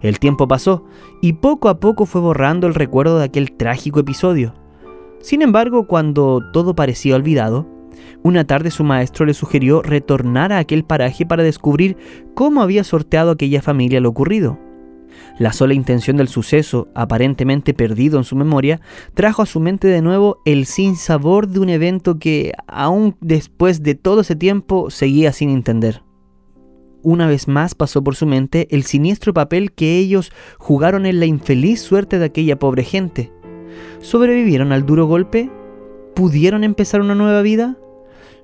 El 0.00 0.18
tiempo 0.18 0.48
pasó 0.48 0.84
y 1.20 1.34
poco 1.34 1.68
a 1.68 1.80
poco 1.80 2.06
fue 2.06 2.20
borrando 2.20 2.66
el 2.66 2.74
recuerdo 2.74 3.18
de 3.18 3.24
aquel 3.24 3.52
trágico 3.52 4.00
episodio. 4.00 4.54
Sin 5.20 5.42
embargo, 5.42 5.86
cuando 5.86 6.40
todo 6.52 6.74
parecía 6.74 7.16
olvidado, 7.16 7.66
una 8.22 8.46
tarde 8.46 8.70
su 8.70 8.84
maestro 8.84 9.26
le 9.26 9.34
sugirió 9.34 9.82
retornar 9.82 10.52
a 10.52 10.58
aquel 10.58 10.84
paraje 10.84 11.26
para 11.26 11.42
descubrir 11.42 11.96
cómo 12.34 12.62
había 12.62 12.84
sorteado 12.84 13.32
aquella 13.32 13.60
familia 13.60 14.00
lo 14.00 14.08
ocurrido. 14.08 14.58
La 15.38 15.52
sola 15.52 15.74
intención 15.74 16.16
del 16.16 16.28
suceso, 16.28 16.88
aparentemente 16.94 17.74
perdido 17.74 18.18
en 18.18 18.24
su 18.24 18.36
memoria, 18.36 18.80
trajo 19.14 19.42
a 19.42 19.46
su 19.46 19.60
mente 19.60 19.88
de 19.88 20.02
nuevo 20.02 20.38
el 20.44 20.66
sinsabor 20.66 21.48
de 21.48 21.60
un 21.60 21.68
evento 21.68 22.18
que, 22.18 22.52
aún 22.66 23.16
después 23.20 23.82
de 23.82 23.94
todo 23.94 24.20
ese 24.20 24.36
tiempo, 24.36 24.90
seguía 24.90 25.32
sin 25.32 25.50
entender. 25.50 26.02
Una 27.02 27.26
vez 27.26 27.48
más 27.48 27.74
pasó 27.74 28.04
por 28.04 28.14
su 28.14 28.26
mente 28.26 28.68
el 28.70 28.82
siniestro 28.82 29.32
papel 29.32 29.72
que 29.72 29.96
ellos 29.96 30.32
jugaron 30.58 31.06
en 31.06 31.18
la 31.18 31.26
infeliz 31.26 31.80
suerte 31.80 32.18
de 32.18 32.26
aquella 32.26 32.58
pobre 32.58 32.84
gente. 32.84 33.32
¿Sobrevivieron 34.00 34.72
al 34.72 34.84
duro 34.84 35.06
golpe? 35.06 35.50
¿Pudieron 36.14 36.62
empezar 36.62 37.00
una 37.00 37.14
nueva 37.14 37.40
vida? 37.40 37.78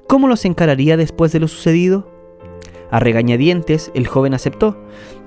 ¿Cómo 0.09 0.29
los 0.29 0.45
encararía 0.47 0.97
después 0.97 1.33
de 1.33 1.41
lo 1.41 1.49
sucedido? 1.49 2.16
A 2.91 3.01
regañadientes, 3.01 3.91
el 3.95 4.07
joven 4.07 4.35
aceptó, 4.35 4.77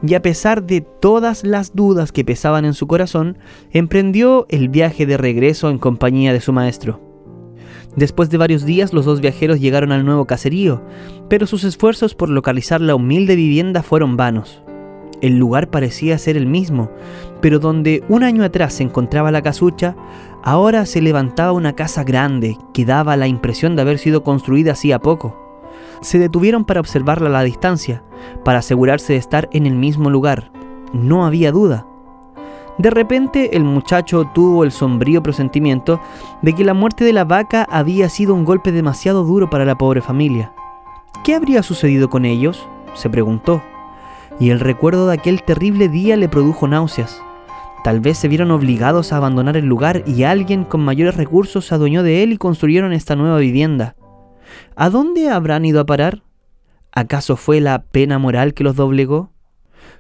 y 0.05 0.13
a 0.13 0.21
pesar 0.21 0.63
de 0.63 0.81
todas 0.81 1.43
las 1.43 1.75
dudas 1.75 2.11
que 2.11 2.23
pesaban 2.23 2.65
en 2.65 2.73
su 2.73 2.87
corazón, 2.87 3.37
emprendió 3.71 4.45
el 4.49 4.69
viaje 4.69 5.05
de 5.05 5.17
regreso 5.17 5.69
en 5.69 5.77
compañía 5.77 6.31
de 6.31 6.41
su 6.41 6.53
maestro. 6.53 7.01
Después 7.95 8.29
de 8.29 8.37
varios 8.37 8.65
días, 8.65 8.93
los 8.93 9.05
dos 9.05 9.19
viajeros 9.19 9.59
llegaron 9.59 9.91
al 9.91 10.05
nuevo 10.05 10.25
caserío, 10.25 10.81
pero 11.27 11.47
sus 11.47 11.63
esfuerzos 11.63 12.15
por 12.15 12.29
localizar 12.29 12.79
la 12.79 12.95
humilde 12.95 13.35
vivienda 13.35 13.83
fueron 13.83 14.15
vanos. 14.15 14.63
El 15.21 15.37
lugar 15.37 15.69
parecía 15.69 16.17
ser 16.17 16.37
el 16.37 16.45
mismo, 16.45 16.89
pero 17.41 17.59
donde 17.59 18.03
un 18.07 18.23
año 18.23 18.43
atrás 18.43 18.75
se 18.75 18.83
encontraba 18.83 19.31
la 19.31 19.41
casucha, 19.41 19.97
ahora 20.43 20.85
se 20.85 21.01
levantaba 21.01 21.51
una 21.51 21.75
casa 21.75 22.05
grande 22.05 22.57
que 22.73 22.85
daba 22.85 23.17
la 23.17 23.27
impresión 23.27 23.75
de 23.75 23.81
haber 23.81 23.97
sido 23.97 24.23
construida 24.23 24.71
hacía 24.71 24.99
poco 24.99 25.48
se 26.01 26.19
detuvieron 26.19 26.65
para 26.65 26.79
observarla 26.79 27.29
a 27.29 27.33
la 27.33 27.43
distancia, 27.43 28.03
para 28.43 28.59
asegurarse 28.59 29.13
de 29.13 29.19
estar 29.19 29.49
en 29.51 29.65
el 29.65 29.75
mismo 29.75 30.09
lugar. 30.09 30.51
No 30.93 31.25
había 31.25 31.51
duda. 31.51 31.85
De 32.77 32.89
repente 32.89 33.57
el 33.57 33.65
muchacho 33.65 34.29
tuvo 34.33 34.63
el 34.63 34.71
sombrío 34.71 35.21
presentimiento 35.21 35.99
de 36.41 36.53
que 36.53 36.63
la 36.63 36.73
muerte 36.73 37.03
de 37.03 37.11
la 37.11 37.25
vaca 37.25 37.67
había 37.69 38.07
sido 38.07 38.33
un 38.33 38.45
golpe 38.45 38.71
demasiado 38.71 39.25
duro 39.25 39.49
para 39.49 39.65
la 39.65 39.77
pobre 39.77 40.01
familia. 40.01 40.53
¿Qué 41.23 41.35
habría 41.35 41.61
sucedido 41.63 42.09
con 42.09 42.23
ellos? 42.25 42.65
se 42.93 43.09
preguntó, 43.09 43.61
y 44.39 44.49
el 44.49 44.59
recuerdo 44.59 45.07
de 45.07 45.13
aquel 45.13 45.43
terrible 45.43 45.89
día 45.89 46.15
le 46.15 46.29
produjo 46.29 46.67
náuseas. 46.67 47.21
Tal 47.83 47.99
vez 47.99 48.17
se 48.17 48.27
vieron 48.27 48.51
obligados 48.51 49.11
a 49.11 49.17
abandonar 49.17 49.55
el 49.55 49.65
lugar 49.65 50.03
y 50.05 50.23
alguien 50.23 50.63
con 50.63 50.81
mayores 50.81 51.15
recursos 51.15 51.65
se 51.65 51.75
adueñó 51.75 52.03
de 52.03 52.23
él 52.23 52.33
y 52.33 52.37
construyeron 52.37 52.93
esta 52.93 53.15
nueva 53.15 53.37
vivienda. 53.37 53.95
¿A 54.75 54.89
dónde 54.89 55.29
habrán 55.29 55.65
ido 55.65 55.79
a 55.79 55.85
parar? 55.85 56.23
¿Acaso 56.91 57.35
fue 57.35 57.61
la 57.61 57.83
pena 57.83 58.19
moral 58.19 58.53
que 58.53 58.63
los 58.63 58.75
doblegó? 58.75 59.31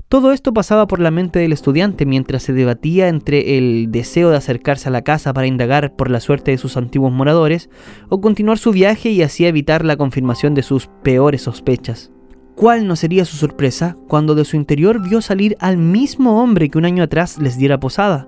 Todo 0.09 0.31
esto 0.31 0.53
pasaba 0.53 0.87
por 0.87 0.99
la 0.99 1.11
mente 1.11 1.37
del 1.37 1.53
estudiante 1.53 2.07
mientras 2.07 2.41
se 2.41 2.51
debatía 2.51 3.09
entre 3.09 3.59
el 3.59 3.91
deseo 3.91 4.31
de 4.31 4.37
acercarse 4.37 4.89
a 4.89 4.91
la 4.91 5.03
casa 5.03 5.33
para 5.33 5.45
indagar 5.45 5.95
por 5.95 6.09
la 6.09 6.19
suerte 6.19 6.49
de 6.49 6.57
sus 6.57 6.77
antiguos 6.77 7.11
moradores 7.11 7.69
o 8.09 8.19
continuar 8.19 8.57
su 8.57 8.71
viaje 8.71 9.11
y 9.11 9.21
así 9.21 9.45
evitar 9.45 9.85
la 9.85 9.97
confirmación 9.97 10.55
de 10.55 10.63
sus 10.63 10.87
peores 11.03 11.43
sospechas. 11.43 12.11
¿Cuál 12.55 12.87
no 12.87 12.95
sería 12.95 13.23
su 13.23 13.37
sorpresa 13.37 13.97
cuando 14.07 14.33
de 14.33 14.45
su 14.45 14.55
interior 14.55 14.99
vio 15.07 15.21
salir 15.21 15.55
al 15.59 15.77
mismo 15.77 16.41
hombre 16.41 16.69
que 16.69 16.79
un 16.79 16.85
año 16.85 17.03
atrás 17.03 17.37
les 17.37 17.57
diera 17.57 17.79
posada? 17.79 18.27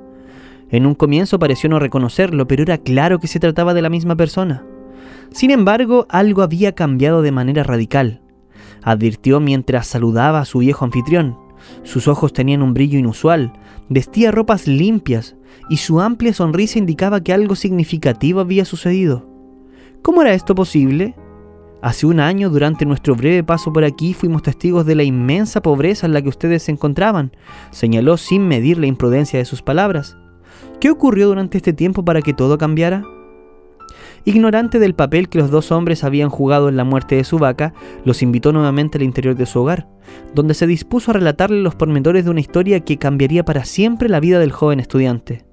En 0.70 0.86
un 0.86 0.94
comienzo 0.94 1.40
pareció 1.40 1.68
no 1.68 1.80
reconocerlo, 1.80 2.48
pero 2.48 2.62
era 2.62 2.78
claro 2.78 3.20
que 3.20 3.28
se 3.28 3.40
trataba 3.40 3.74
de 3.74 3.82
la 3.82 3.90
misma 3.90 4.16
persona. 4.16 4.64
Sin 5.32 5.50
embargo, 5.50 6.06
algo 6.10 6.42
había 6.42 6.74
cambiado 6.74 7.22
de 7.22 7.32
manera 7.32 7.64
radical. 7.64 8.22
Advirtió 8.84 9.40
mientras 9.40 9.88
saludaba 9.88 10.40
a 10.40 10.46
su 10.46 10.60
viejo 10.60 10.86
anfitrión. 10.86 11.38
Sus 11.84 12.08
ojos 12.08 12.34
tenían 12.34 12.62
un 12.62 12.74
brillo 12.74 13.00
inusual, 13.00 13.54
vestía 13.88 14.32
ropas 14.32 14.68
limpias 14.68 15.36
y 15.70 15.78
su 15.78 16.02
amplia 16.02 16.34
sonrisa 16.34 16.80
indicaba 16.80 17.22
que 17.22 17.34
algo 17.34 17.56
significativo 17.56 18.40
había 18.40 18.66
sucedido. 18.66 19.30
¿Cómo 20.02 20.22
era 20.22 20.34
esto 20.34 20.56
posible? 20.56 21.16
Hace 21.82 22.06
un 22.06 22.20
año, 22.20 22.50
durante 22.50 22.86
nuestro 22.86 23.16
breve 23.16 23.44
paso 23.44 23.72
por 23.72 23.84
aquí, 23.84 24.14
fuimos 24.14 24.44
testigos 24.44 24.86
de 24.86 24.96
la 24.96 25.04
inmensa 25.04 25.62
pobreza 25.62 26.06
en 26.06 26.14
la 26.14 26.22
que 26.22 26.30
ustedes 26.30 26.64
se 26.64 26.72
encontraban, 26.72 27.32
señaló 27.72 28.18
sin 28.18 28.48
medir 28.48 28.78
la 28.78 28.88
imprudencia 28.88 29.40
de 29.40 29.46
sus 29.46 29.62
palabras. 29.62 30.18
¿Qué 30.80 30.90
ocurrió 30.90 31.28
durante 31.28 31.58
este 31.58 31.74
tiempo 31.74 32.04
para 32.04 32.22
que 32.22 32.34
todo 32.34 32.58
cambiara? 32.58 33.04
Ignorante 34.24 34.78
del 34.78 34.94
papel 34.94 35.30
que 35.30 35.40
los 35.40 35.50
dos 35.50 35.72
hombres 35.72 36.04
habían 36.04 36.30
jugado 36.30 36.70
en 36.70 36.78
la 36.78 36.84
muerte 36.84 37.16
de 37.16 37.24
su 37.24 37.40
vaca, 37.40 37.74
los 38.06 38.22
invitó 38.22 38.54
nuevamente 38.54 39.00
al 39.00 39.04
interior 39.04 39.36
de 39.36 39.48
su 39.48 39.62
hogar, 39.62 39.88
donde 40.36 40.54
se 40.54 40.68
dispuso 40.68 41.10
a 41.10 41.16
relatarle 41.16 41.62
los 41.62 41.74
pormenores 41.74 42.26
de 42.26 42.32
una 42.32 42.40
historia 42.40 42.82
que 42.82 42.98
cambiaría 42.98 43.44
para 43.44 43.66
siempre 43.66 44.10
la 44.10 44.20
vida 44.20 44.40
del 44.40 44.52
joven 44.52 44.80
estudiante. 44.80 45.46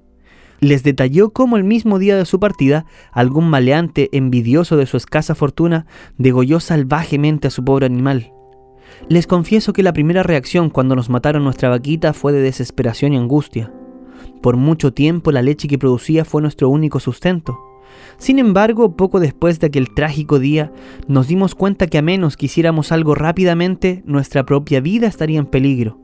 Les 0.59 0.83
detalló 0.83 1.31
cómo 1.31 1.57
el 1.57 1.63
mismo 1.63 1.99
día 1.99 2.17
de 2.17 2.25
su 2.25 2.39
partida, 2.39 2.85
algún 3.11 3.49
maleante 3.49 4.09
envidioso 4.11 4.77
de 4.77 4.85
su 4.85 4.97
escasa 4.97 5.33
fortuna 5.33 5.87
degolló 6.17 6.59
salvajemente 6.59 7.47
a 7.47 7.51
su 7.51 7.63
pobre 7.63 7.85
animal. 7.85 8.33
Les 9.07 9.25
confieso 9.25 9.73
que 9.73 9.83
la 9.83 9.93
primera 9.93 10.21
reacción 10.21 10.69
cuando 10.69 10.95
nos 10.95 11.09
mataron 11.09 11.43
nuestra 11.43 11.69
vaquita 11.69 12.13
fue 12.13 12.33
de 12.33 12.41
desesperación 12.41 13.13
y 13.13 13.17
angustia. 13.17 13.71
Por 14.41 14.57
mucho 14.57 14.93
tiempo 14.93 15.31
la 15.31 15.41
leche 15.41 15.67
que 15.67 15.77
producía 15.77 16.25
fue 16.25 16.41
nuestro 16.41 16.69
único 16.69 16.99
sustento. 16.99 17.68
Sin 18.17 18.39
embargo, 18.39 18.95
poco 18.95 19.19
después 19.19 19.59
de 19.59 19.67
aquel 19.67 19.93
trágico 19.93 20.39
día, 20.39 20.71
nos 21.07 21.27
dimos 21.27 21.55
cuenta 21.55 21.87
que 21.87 21.97
a 21.97 22.01
menos 22.01 22.37
que 22.37 22.47
hiciéramos 22.47 22.91
algo 22.91 23.15
rápidamente, 23.15 24.03
nuestra 24.05 24.45
propia 24.45 24.81
vida 24.81 25.07
estaría 25.07 25.39
en 25.39 25.45
peligro. 25.45 25.99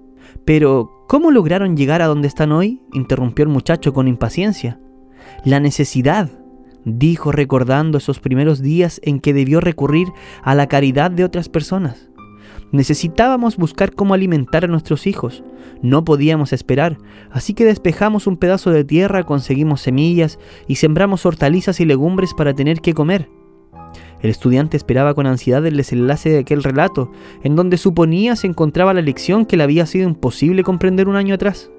Pero, 0.45 1.05
¿cómo 1.07 1.31
lograron 1.31 1.77
llegar 1.77 2.01
a 2.01 2.07
donde 2.07 2.27
están 2.27 2.51
hoy? 2.51 2.81
interrumpió 2.93 3.43
el 3.43 3.49
muchacho 3.49 3.93
con 3.93 4.07
impaciencia. 4.07 4.79
La 5.43 5.59
necesidad, 5.59 6.29
dijo 6.85 7.31
recordando 7.31 7.97
esos 7.97 8.19
primeros 8.19 8.61
días 8.61 9.01
en 9.03 9.19
que 9.19 9.33
debió 9.33 9.59
recurrir 9.59 10.07
a 10.43 10.55
la 10.55 10.67
caridad 10.67 11.11
de 11.11 11.23
otras 11.23 11.49
personas. 11.49 12.09
Necesitábamos 12.75 13.55
buscar 13.55 13.93
cómo 13.93 14.13
alimentar 14.13 14.65
a 14.65 14.67
nuestros 14.67 15.07
hijos. 15.07 15.45
No 15.81 16.03
podíamos 16.03 16.51
esperar, 16.51 16.97
así 17.31 17.53
que 17.53 17.63
despejamos 17.63 18.27
un 18.27 18.35
pedazo 18.35 18.69
de 18.69 18.83
tierra, 18.83 19.23
conseguimos 19.23 19.79
semillas 19.79 20.39
y 20.67 20.75
sembramos 20.75 21.25
hortalizas 21.25 21.79
y 21.79 21.85
legumbres 21.85 22.33
para 22.33 22.53
tener 22.53 22.81
que 22.81 22.93
comer. 22.93 23.29
El 24.21 24.29
estudiante 24.29 24.75
esperaba 24.75 25.13
con 25.13 25.25
ansiedad 25.25 25.65
el 25.65 25.77
desenlace 25.77 26.29
de 26.29 26.39
aquel 26.39 26.63
relato, 26.63 27.13
en 27.45 27.55
donde 27.55 27.77
suponía 27.77 28.35
se 28.35 28.47
encontraba 28.47 28.93
la 28.93 29.01
lección 29.01 29.45
que 29.45 29.55
le 29.55 29.63
había 29.63 29.85
sido 29.85 30.09
imposible 30.09 30.63
comprender 30.63 31.07
un 31.07 31.15
año 31.15 31.33
atrás. 31.33 31.71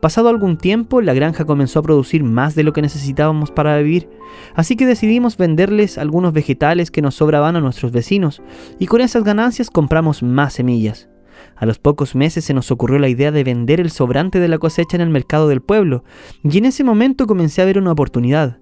Pasado 0.00 0.28
algún 0.28 0.56
tiempo, 0.56 1.00
la 1.00 1.14
granja 1.14 1.44
comenzó 1.44 1.78
a 1.78 1.82
producir 1.82 2.24
más 2.24 2.54
de 2.54 2.62
lo 2.62 2.72
que 2.72 2.82
necesitábamos 2.82 3.50
para 3.50 3.78
vivir, 3.78 4.08
así 4.54 4.76
que 4.76 4.86
decidimos 4.86 5.36
venderles 5.36 5.98
algunos 5.98 6.32
vegetales 6.32 6.90
que 6.90 7.02
nos 7.02 7.14
sobraban 7.14 7.56
a 7.56 7.60
nuestros 7.60 7.92
vecinos, 7.92 8.42
y 8.78 8.86
con 8.86 9.00
esas 9.00 9.24
ganancias 9.24 9.70
compramos 9.70 10.22
más 10.22 10.54
semillas. 10.54 11.08
A 11.56 11.66
los 11.66 11.78
pocos 11.78 12.14
meses 12.14 12.44
se 12.44 12.54
nos 12.54 12.70
ocurrió 12.70 12.98
la 12.98 13.08
idea 13.08 13.30
de 13.30 13.44
vender 13.44 13.80
el 13.80 13.90
sobrante 13.90 14.40
de 14.40 14.48
la 14.48 14.58
cosecha 14.58 14.96
en 14.96 15.00
el 15.00 15.10
mercado 15.10 15.48
del 15.48 15.62
pueblo, 15.62 16.04
y 16.42 16.58
en 16.58 16.66
ese 16.66 16.84
momento 16.84 17.26
comencé 17.26 17.62
a 17.62 17.66
ver 17.66 17.78
una 17.78 17.92
oportunidad. 17.92 18.58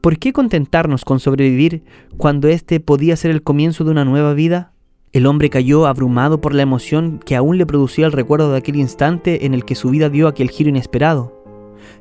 ¿Por 0.00 0.18
qué 0.18 0.34
contentarnos 0.34 1.04
con 1.04 1.18
sobrevivir 1.18 1.82
cuando 2.18 2.48
este 2.48 2.78
podía 2.78 3.16
ser 3.16 3.30
el 3.30 3.42
comienzo 3.42 3.84
de 3.84 3.90
una 3.90 4.04
nueva 4.04 4.34
vida? 4.34 4.73
El 5.14 5.26
hombre 5.26 5.48
cayó 5.48 5.86
abrumado 5.86 6.40
por 6.40 6.54
la 6.54 6.62
emoción 6.62 7.20
que 7.24 7.36
aún 7.36 7.56
le 7.56 7.66
producía 7.66 8.04
el 8.04 8.10
recuerdo 8.10 8.50
de 8.50 8.58
aquel 8.58 8.74
instante 8.74 9.46
en 9.46 9.54
el 9.54 9.64
que 9.64 9.76
su 9.76 9.90
vida 9.90 10.08
dio 10.08 10.26
aquel 10.26 10.50
giro 10.50 10.70
inesperado. 10.70 11.40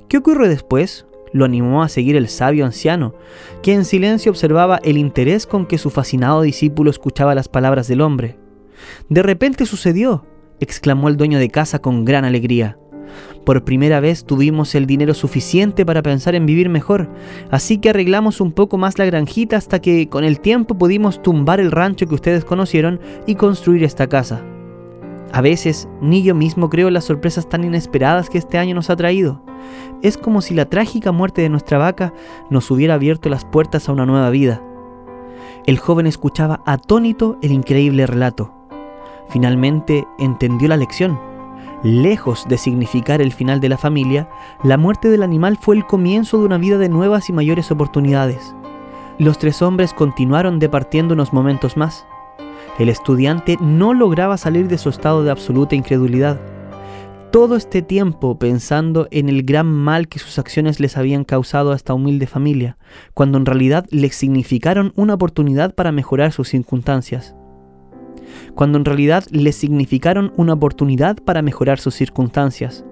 ¿Qué 0.07 0.17
ocurrió 0.17 0.49
después? 0.49 1.05
Lo 1.31 1.45
animó 1.45 1.83
a 1.83 1.89
seguir 1.89 2.15
el 2.15 2.27
sabio 2.27 2.65
anciano, 2.65 3.13
que 3.61 3.73
en 3.73 3.85
silencio 3.85 4.31
observaba 4.31 4.77
el 4.77 4.97
interés 4.97 5.45
con 5.45 5.67
que 5.67 5.77
su 5.77 5.91
fascinado 5.91 6.41
discípulo 6.41 6.89
escuchaba 6.89 7.35
las 7.35 7.49
palabras 7.49 7.87
del 7.87 8.01
hombre. 8.01 8.39
De 9.09 9.21
repente 9.21 9.67
sucedió, 9.67 10.25
exclamó 10.59 11.07
el 11.07 11.15
dueño 11.15 11.37
de 11.37 11.51
casa 11.51 11.77
con 11.77 12.05
gran 12.05 12.25
alegría. 12.25 12.79
Por 13.45 13.65
primera 13.65 13.99
vez 13.99 14.23
tuvimos 14.23 14.73
el 14.73 14.85
dinero 14.85 15.13
suficiente 15.13 15.85
para 15.85 16.01
pensar 16.01 16.33
en 16.33 16.45
vivir 16.45 16.69
mejor, 16.69 17.09
así 17.51 17.77
que 17.77 17.89
arreglamos 17.89 18.39
un 18.39 18.53
poco 18.53 18.77
más 18.77 18.97
la 18.97 19.05
granjita 19.05 19.57
hasta 19.57 19.81
que 19.81 20.07
con 20.07 20.23
el 20.23 20.39
tiempo 20.39 20.77
pudimos 20.77 21.21
tumbar 21.21 21.59
el 21.59 21.71
rancho 21.71 22.07
que 22.07 22.15
ustedes 22.15 22.45
conocieron 22.45 23.01
y 23.27 23.35
construir 23.35 23.83
esta 23.83 24.07
casa. 24.07 24.41
A 25.33 25.41
veces 25.41 25.89
ni 25.99 26.23
yo 26.23 26.35
mismo 26.35 26.69
creo 26.69 26.89
las 26.89 27.05
sorpresas 27.05 27.49
tan 27.49 27.65
inesperadas 27.65 28.29
que 28.29 28.37
este 28.37 28.57
año 28.57 28.75
nos 28.75 28.89
ha 28.89 28.95
traído. 28.95 29.41
Es 30.01 30.17
como 30.17 30.41
si 30.41 30.53
la 30.53 30.69
trágica 30.69 31.11
muerte 31.11 31.41
de 31.41 31.49
nuestra 31.49 31.77
vaca 31.77 32.13
nos 32.49 32.69
hubiera 32.71 32.93
abierto 32.93 33.29
las 33.29 33.43
puertas 33.43 33.89
a 33.89 33.91
una 33.91 34.05
nueva 34.05 34.29
vida. 34.29 34.61
El 35.65 35.79
joven 35.79 36.07
escuchaba 36.07 36.61
atónito 36.65 37.37
el 37.41 37.51
increíble 37.51 38.05
relato. 38.05 38.53
Finalmente 39.29 40.05
entendió 40.19 40.67
la 40.67 40.77
lección 40.77 41.32
Lejos 41.83 42.45
de 42.47 42.57
significar 42.57 43.21
el 43.21 43.33
final 43.33 43.59
de 43.59 43.67
la 43.67 43.77
familia, 43.77 44.29
la 44.63 44.77
muerte 44.77 45.09
del 45.09 45.21
animal 45.21 45.57
fue 45.59 45.75
el 45.75 45.85
comienzo 45.85 46.37
de 46.39 46.45
una 46.45 46.57
vida 46.57 46.77
de 46.77 46.87
nuevas 46.87 47.27
y 47.27 47.33
mayores 47.33 47.71
oportunidades. 47.71 48.55
Los 49.19 49.37
tres 49.37 49.61
hombres 49.61 49.93
continuaron 49.93 50.59
departiendo 50.59 51.13
unos 51.13 51.33
momentos 51.33 51.75
más. 51.75 52.05
El 52.79 52.87
estudiante 52.87 53.57
no 53.59 53.93
lograba 53.93 54.37
salir 54.37 54.69
de 54.69 54.77
su 54.77 54.87
estado 54.87 55.25
de 55.25 55.31
absoluta 55.31 55.75
incredulidad. 55.75 56.39
todo 57.31 57.55
este 57.55 57.81
tiempo 57.81 58.37
pensando 58.37 59.07
en 59.09 59.27
el 59.27 59.41
gran 59.41 59.65
mal 59.65 60.07
que 60.07 60.19
sus 60.19 60.37
acciones 60.37 60.79
les 60.79 60.97
habían 60.97 61.23
causado 61.23 61.71
a 61.71 61.75
esta 61.75 61.95
humilde 61.95 62.27
familia, 62.27 62.77
cuando 63.15 63.39
en 63.39 63.47
realidad 63.47 63.87
les 63.89 64.15
significaron 64.15 64.93
una 64.95 65.15
oportunidad 65.15 65.73
para 65.73 65.91
mejorar 65.91 66.31
sus 66.31 66.49
circunstancias. 66.49 67.35
Cuando 68.55 68.77
en 68.77 68.85
realidad 68.85 69.23
les 69.31 69.55
significaron 69.55 70.33
una 70.37 70.53
oportunidad 70.53 71.17
para 71.17 71.41
mejorar 71.41 71.79
sus 71.79 71.95
circunstancias. 71.95 72.85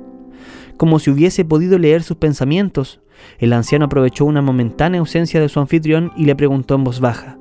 Como 0.77 0.99
si 0.99 1.11
hubiese 1.11 1.45
podido 1.45 1.77
leer 1.77 2.03
sus 2.03 2.17
pensamientos, 2.17 3.01
el 3.37 3.53
anciano 3.53 3.85
aprovechó 3.85 4.25
una 4.25 4.41
momentánea 4.41 4.99
ausencia 4.99 5.39
de 5.39 5.49
su 5.49 5.59
anfitrión 5.59 6.11
y 6.15 6.25
le 6.25 6.35
preguntó 6.35 6.75
en 6.75 6.83
voz 6.83 6.99
baja, 6.99 7.37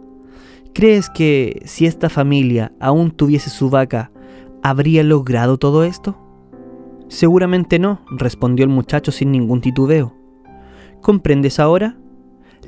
¿Crees 0.72 1.10
que 1.10 1.62
si 1.64 1.86
esta 1.86 2.08
familia 2.08 2.72
aún 2.78 3.10
tuviese 3.10 3.50
su 3.50 3.70
vaca, 3.70 4.12
habría 4.62 5.02
logrado 5.02 5.58
todo 5.58 5.84
esto? 5.84 6.16
Seguramente 7.08 7.80
no, 7.80 8.02
respondió 8.10 8.64
el 8.64 8.70
muchacho 8.70 9.10
sin 9.10 9.32
ningún 9.32 9.60
titubeo. 9.60 10.14
¿Comprendes 11.00 11.58
ahora? 11.58 11.96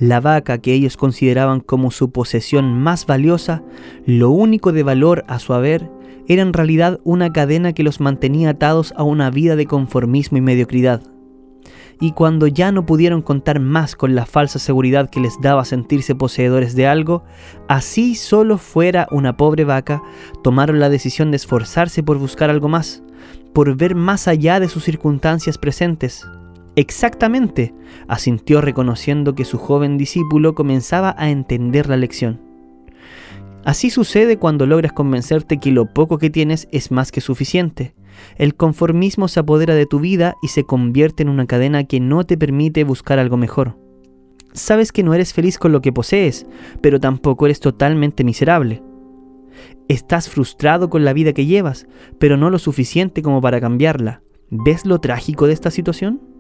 La 0.03 0.19
vaca 0.19 0.59
que 0.59 0.73
ellos 0.73 0.97
consideraban 0.97 1.61
como 1.61 1.93
su 1.93 2.11
posesión 2.11 2.77
más 2.77 3.07
valiosa, 3.07 3.63
lo 4.05 4.31
único 4.31 4.73
de 4.73 4.83
valor 4.83 5.25
a 5.29 5.39
su 5.39 5.55
haber, 5.55 5.93
era 6.27 6.43
en 6.43 6.53
realidad 6.53 6.99
una 7.05 7.33
cadena 7.33 7.73
que 7.73 7.85
los 7.85 8.01
mantenía 8.01 8.51
atados 8.51 8.93
a 8.97 9.05
una 9.05 9.31
vida 9.31 9.55
de 9.55 9.67
conformismo 9.67 10.39
y 10.39 10.41
mediocridad. 10.41 11.03
Y 12.01 12.15
cuando 12.15 12.49
ya 12.49 12.73
no 12.73 12.85
pudieron 12.85 13.23
contar 13.23 13.61
más 13.61 13.95
con 13.95 14.17
la 14.17 14.27
falsa 14.27 14.59
seguridad 14.59 15.09
que 15.09 15.21
les 15.21 15.41
daba 15.41 15.65
sentirse 15.65 16.17
poseedores 16.17 16.75
de 16.75 16.89
algo, 16.89 17.23
así 17.69 18.17
solo 18.17 18.59
fuera 18.59 19.07
una 19.13 19.37
pobre 19.37 19.63
vaca, 19.63 20.03
tomaron 20.43 20.81
la 20.81 20.89
decisión 20.89 21.31
de 21.31 21.37
esforzarse 21.37 22.03
por 22.03 22.19
buscar 22.19 22.51
algo 22.51 22.69
más, 22.69 23.05
por 23.53 23.77
ver 23.77 23.95
más 23.95 24.27
allá 24.27 24.59
de 24.59 24.69
sus 24.69 24.83
circunstancias 24.83 25.59
presentes. 25.59 26.27
Exactamente, 26.75 27.75
asintió 28.09 28.63
reconociendo 28.63 29.35
que 29.35 29.45
su 29.45 29.59
joven 29.59 29.99
discípulo 29.99 30.55
comenzaba 30.55 31.15
a 31.19 31.31
entender 31.31 31.89
la 31.89 31.99
lección. 31.99 32.41
Así 33.65 33.91
sucede 33.91 34.39
cuando 34.39 34.67
logras 34.67 34.93
convencerte 34.93 35.59
que 35.59 35.71
lo 35.71 35.87
poco 35.87 36.19
que 36.19 36.31
tienes 36.31 36.67
es 36.73 36.91
más 36.91 37.13
que 37.13 37.21
suficiente. 37.21 37.95
El 38.37 38.55
conformismo 38.55 39.29
se 39.29 39.41
apodera 39.41 39.75
de 39.75 39.87
tu 39.87 40.01
vida 40.01 40.35
y 40.43 40.49
se 40.49 40.65
convierte 40.65 41.23
en 41.23 41.29
una 41.29 41.47
cadena 41.47 41.85
que 41.85 42.01
no 42.01 42.25
te 42.25 42.37
permite 42.37 42.85
buscar 42.85 43.19
algo 43.19 43.37
mejor. 43.37 43.79
Sabes 44.53 44.93
que 44.93 45.03
no 45.03 45.15
eres 45.15 45.33
feliz 45.33 45.59
con 45.59 45.73
lo 45.73 45.81
que 45.81 45.93
posees, 45.93 46.47
pero 46.81 47.01
tampoco 47.01 47.47
eres 47.47 47.61
totalmente 47.61 48.25
miserable. 48.25 48.83
Estás 49.89 50.29
frustrado 50.29 50.91
con 50.91 51.05
la 51.05 51.13
vida 51.13 51.33
que 51.33 51.47
llevas, 51.47 51.87
pero 52.19 52.37
no 52.37 52.51
lo 52.51 52.59
suficiente 52.59 53.23
como 53.23 53.41
para 53.41 53.61
cambiarla. 53.61 54.23
¿Ves 54.51 54.85
lo 54.87 55.01
trágico 55.01 55.47
de 55.47 55.53
esta 55.53 55.71
situación? 55.71 56.32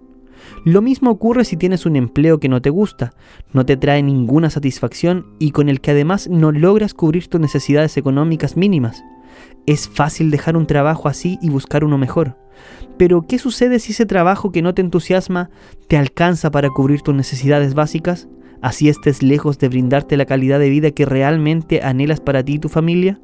Lo 0.64 0.82
mismo 0.82 1.10
ocurre 1.10 1.44
si 1.44 1.56
tienes 1.56 1.86
un 1.86 1.96
empleo 1.96 2.38
que 2.38 2.48
no 2.48 2.62
te 2.62 2.70
gusta, 2.70 3.12
no 3.52 3.66
te 3.66 3.76
trae 3.76 4.02
ninguna 4.02 4.50
satisfacción 4.50 5.26
y 5.38 5.50
con 5.50 5.68
el 5.68 5.80
que 5.80 5.90
además 5.90 6.28
no 6.28 6.52
logras 6.52 6.94
cubrir 6.94 7.28
tus 7.28 7.40
necesidades 7.40 7.96
económicas 7.96 8.56
mínimas. 8.56 9.02
Es 9.66 9.88
fácil 9.88 10.30
dejar 10.30 10.56
un 10.56 10.66
trabajo 10.66 11.08
así 11.08 11.38
y 11.40 11.50
buscar 11.50 11.84
uno 11.84 11.98
mejor. 11.98 12.36
Pero 12.96 13.22
¿qué 13.26 13.38
sucede 13.38 13.78
si 13.78 13.92
ese 13.92 14.06
trabajo 14.06 14.52
que 14.52 14.62
no 14.62 14.74
te 14.74 14.82
entusiasma 14.82 15.50
te 15.88 15.96
alcanza 15.96 16.50
para 16.50 16.68
cubrir 16.70 17.02
tus 17.02 17.14
necesidades 17.14 17.74
básicas? 17.74 18.28
Así 18.60 18.88
estés 18.88 19.22
lejos 19.22 19.58
de 19.58 19.68
brindarte 19.68 20.16
la 20.16 20.26
calidad 20.26 20.60
de 20.60 20.70
vida 20.70 20.92
que 20.92 21.04
realmente 21.04 21.82
anhelas 21.82 22.20
para 22.20 22.44
ti 22.44 22.54
y 22.54 22.58
tu 22.58 22.68
familia. 22.68 23.20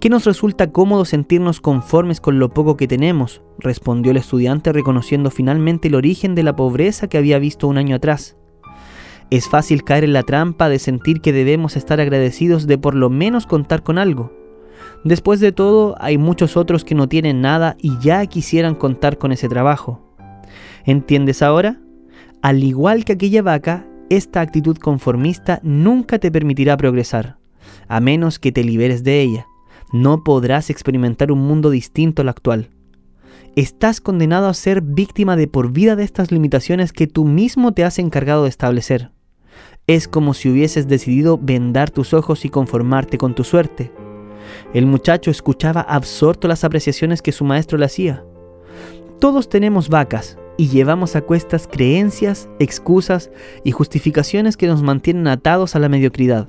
¿Qué 0.00 0.08
nos 0.08 0.24
resulta 0.24 0.70
cómodo 0.70 1.04
sentirnos 1.04 1.60
conformes 1.60 2.20
con 2.20 2.38
lo 2.38 2.50
poco 2.50 2.76
que 2.76 2.86
tenemos? 2.86 3.42
respondió 3.58 4.12
el 4.12 4.16
estudiante 4.16 4.72
reconociendo 4.72 5.30
finalmente 5.30 5.88
el 5.88 5.96
origen 5.96 6.34
de 6.34 6.44
la 6.44 6.54
pobreza 6.54 7.08
que 7.08 7.18
había 7.18 7.38
visto 7.38 7.66
un 7.66 7.78
año 7.78 7.96
atrás. 7.96 8.36
Es 9.30 9.48
fácil 9.48 9.84
caer 9.84 10.04
en 10.04 10.12
la 10.12 10.22
trampa 10.22 10.68
de 10.68 10.78
sentir 10.78 11.20
que 11.20 11.32
debemos 11.32 11.76
estar 11.76 12.00
agradecidos 12.00 12.66
de 12.66 12.78
por 12.78 12.94
lo 12.94 13.10
menos 13.10 13.46
contar 13.46 13.82
con 13.82 13.98
algo. 13.98 14.32
Después 15.04 15.40
de 15.40 15.52
todo, 15.52 15.96
hay 16.00 16.18
muchos 16.18 16.56
otros 16.56 16.84
que 16.84 16.94
no 16.94 17.08
tienen 17.08 17.40
nada 17.40 17.76
y 17.80 17.98
ya 17.98 18.24
quisieran 18.26 18.74
contar 18.74 19.18
con 19.18 19.32
ese 19.32 19.48
trabajo. 19.48 20.00
¿Entiendes 20.84 21.42
ahora? 21.42 21.80
Al 22.40 22.62
igual 22.62 23.04
que 23.04 23.12
aquella 23.12 23.42
vaca, 23.42 23.86
esta 24.10 24.40
actitud 24.40 24.78
conformista 24.78 25.60
nunca 25.62 26.18
te 26.18 26.30
permitirá 26.30 26.76
progresar, 26.76 27.37
a 27.88 28.00
menos 28.00 28.38
que 28.38 28.52
te 28.52 28.64
liberes 28.64 29.04
de 29.04 29.20
ella 29.20 29.46
no 29.92 30.22
podrás 30.22 30.70
experimentar 30.70 31.32
un 31.32 31.40
mundo 31.40 31.70
distinto 31.70 32.22
al 32.22 32.28
actual. 32.28 32.70
Estás 33.56 34.00
condenado 34.00 34.46
a 34.46 34.54
ser 34.54 34.82
víctima 34.82 35.36
de 35.36 35.48
por 35.48 35.72
vida 35.72 35.96
de 35.96 36.04
estas 36.04 36.30
limitaciones 36.30 36.92
que 36.92 37.06
tú 37.06 37.24
mismo 37.24 37.72
te 37.72 37.84
has 37.84 37.98
encargado 37.98 38.44
de 38.44 38.50
establecer. 38.50 39.10
Es 39.86 40.06
como 40.06 40.34
si 40.34 40.50
hubieses 40.50 40.86
decidido 40.86 41.38
vendar 41.38 41.90
tus 41.90 42.12
ojos 42.12 42.44
y 42.44 42.50
conformarte 42.50 43.18
con 43.18 43.34
tu 43.34 43.42
suerte. 43.42 43.90
El 44.74 44.86
muchacho 44.86 45.30
escuchaba 45.30 45.80
absorto 45.80 46.46
las 46.46 46.62
apreciaciones 46.62 47.22
que 47.22 47.32
su 47.32 47.44
maestro 47.44 47.78
le 47.78 47.86
hacía. 47.86 48.24
Todos 49.18 49.48
tenemos 49.48 49.88
vacas 49.88 50.38
y 50.58 50.68
llevamos 50.68 51.16
a 51.16 51.22
cuestas 51.22 51.66
creencias, 51.66 52.48
excusas 52.58 53.30
y 53.64 53.72
justificaciones 53.72 54.56
que 54.56 54.66
nos 54.66 54.82
mantienen 54.82 55.26
atados 55.26 55.74
a 55.74 55.78
la 55.78 55.88
mediocridad. 55.88 56.48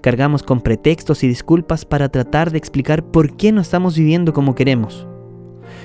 Cargamos 0.00 0.42
con 0.42 0.60
pretextos 0.60 1.24
y 1.24 1.28
disculpas 1.28 1.84
para 1.84 2.08
tratar 2.08 2.50
de 2.50 2.58
explicar 2.58 3.04
por 3.04 3.36
qué 3.36 3.52
no 3.52 3.60
estamos 3.60 3.96
viviendo 3.96 4.32
como 4.32 4.54
queremos. 4.54 5.06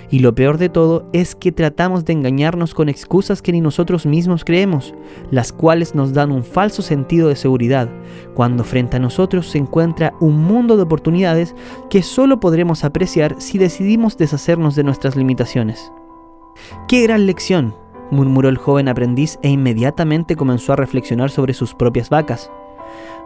Y 0.10 0.20
lo 0.20 0.36
peor 0.36 0.58
de 0.58 0.70
todo 0.70 1.08
es 1.14 1.36
que 1.36 1.52
tratamos 1.52 2.04
de 2.04 2.14
engañarnos 2.14 2.74
con 2.74 2.90
excusas 2.90 3.42
que 3.42 3.54
ni 3.54 3.62
nosotros 3.62 4.06
mismos 4.06 4.44
creemos, 4.44 4.94
las 5.32 5.54
cuales 5.54 5.96
nos 5.96 6.14
dan 6.14 6.32
un 6.32 6.44
falso 6.44 6.82
sentido 6.82 7.30
de 7.30 7.36
seguridad, 7.36 7.90
cuando 8.36 8.64
frente 8.64 8.98
a 8.98 9.00
nosotros 9.00 9.50
se 9.50 9.58
encuentra 9.58 10.14
un 10.20 10.38
mundo 10.38 10.76
de 10.76 10.84
oportunidades 10.84 11.56
que 11.90 12.04
solo 12.04 12.40
podremos 12.40 12.84
apreciar 12.84 13.36
si 13.40 13.58
decidimos 13.58 14.18
deshacernos 14.18 14.76
de 14.76 14.84
nuestras 14.84 15.16
limitaciones. 15.16 15.92
¡Qué 16.88 17.02
gran 17.04 17.26
lección! 17.26 17.74
murmuró 18.12 18.50
el 18.50 18.58
joven 18.58 18.90
aprendiz 18.90 19.40
e 19.42 19.50
inmediatamente 19.50 20.36
comenzó 20.36 20.74
a 20.74 20.76
reflexionar 20.76 21.32
sobre 21.32 21.54
sus 21.54 21.74
propias 21.74 22.10
vacas. 22.10 22.52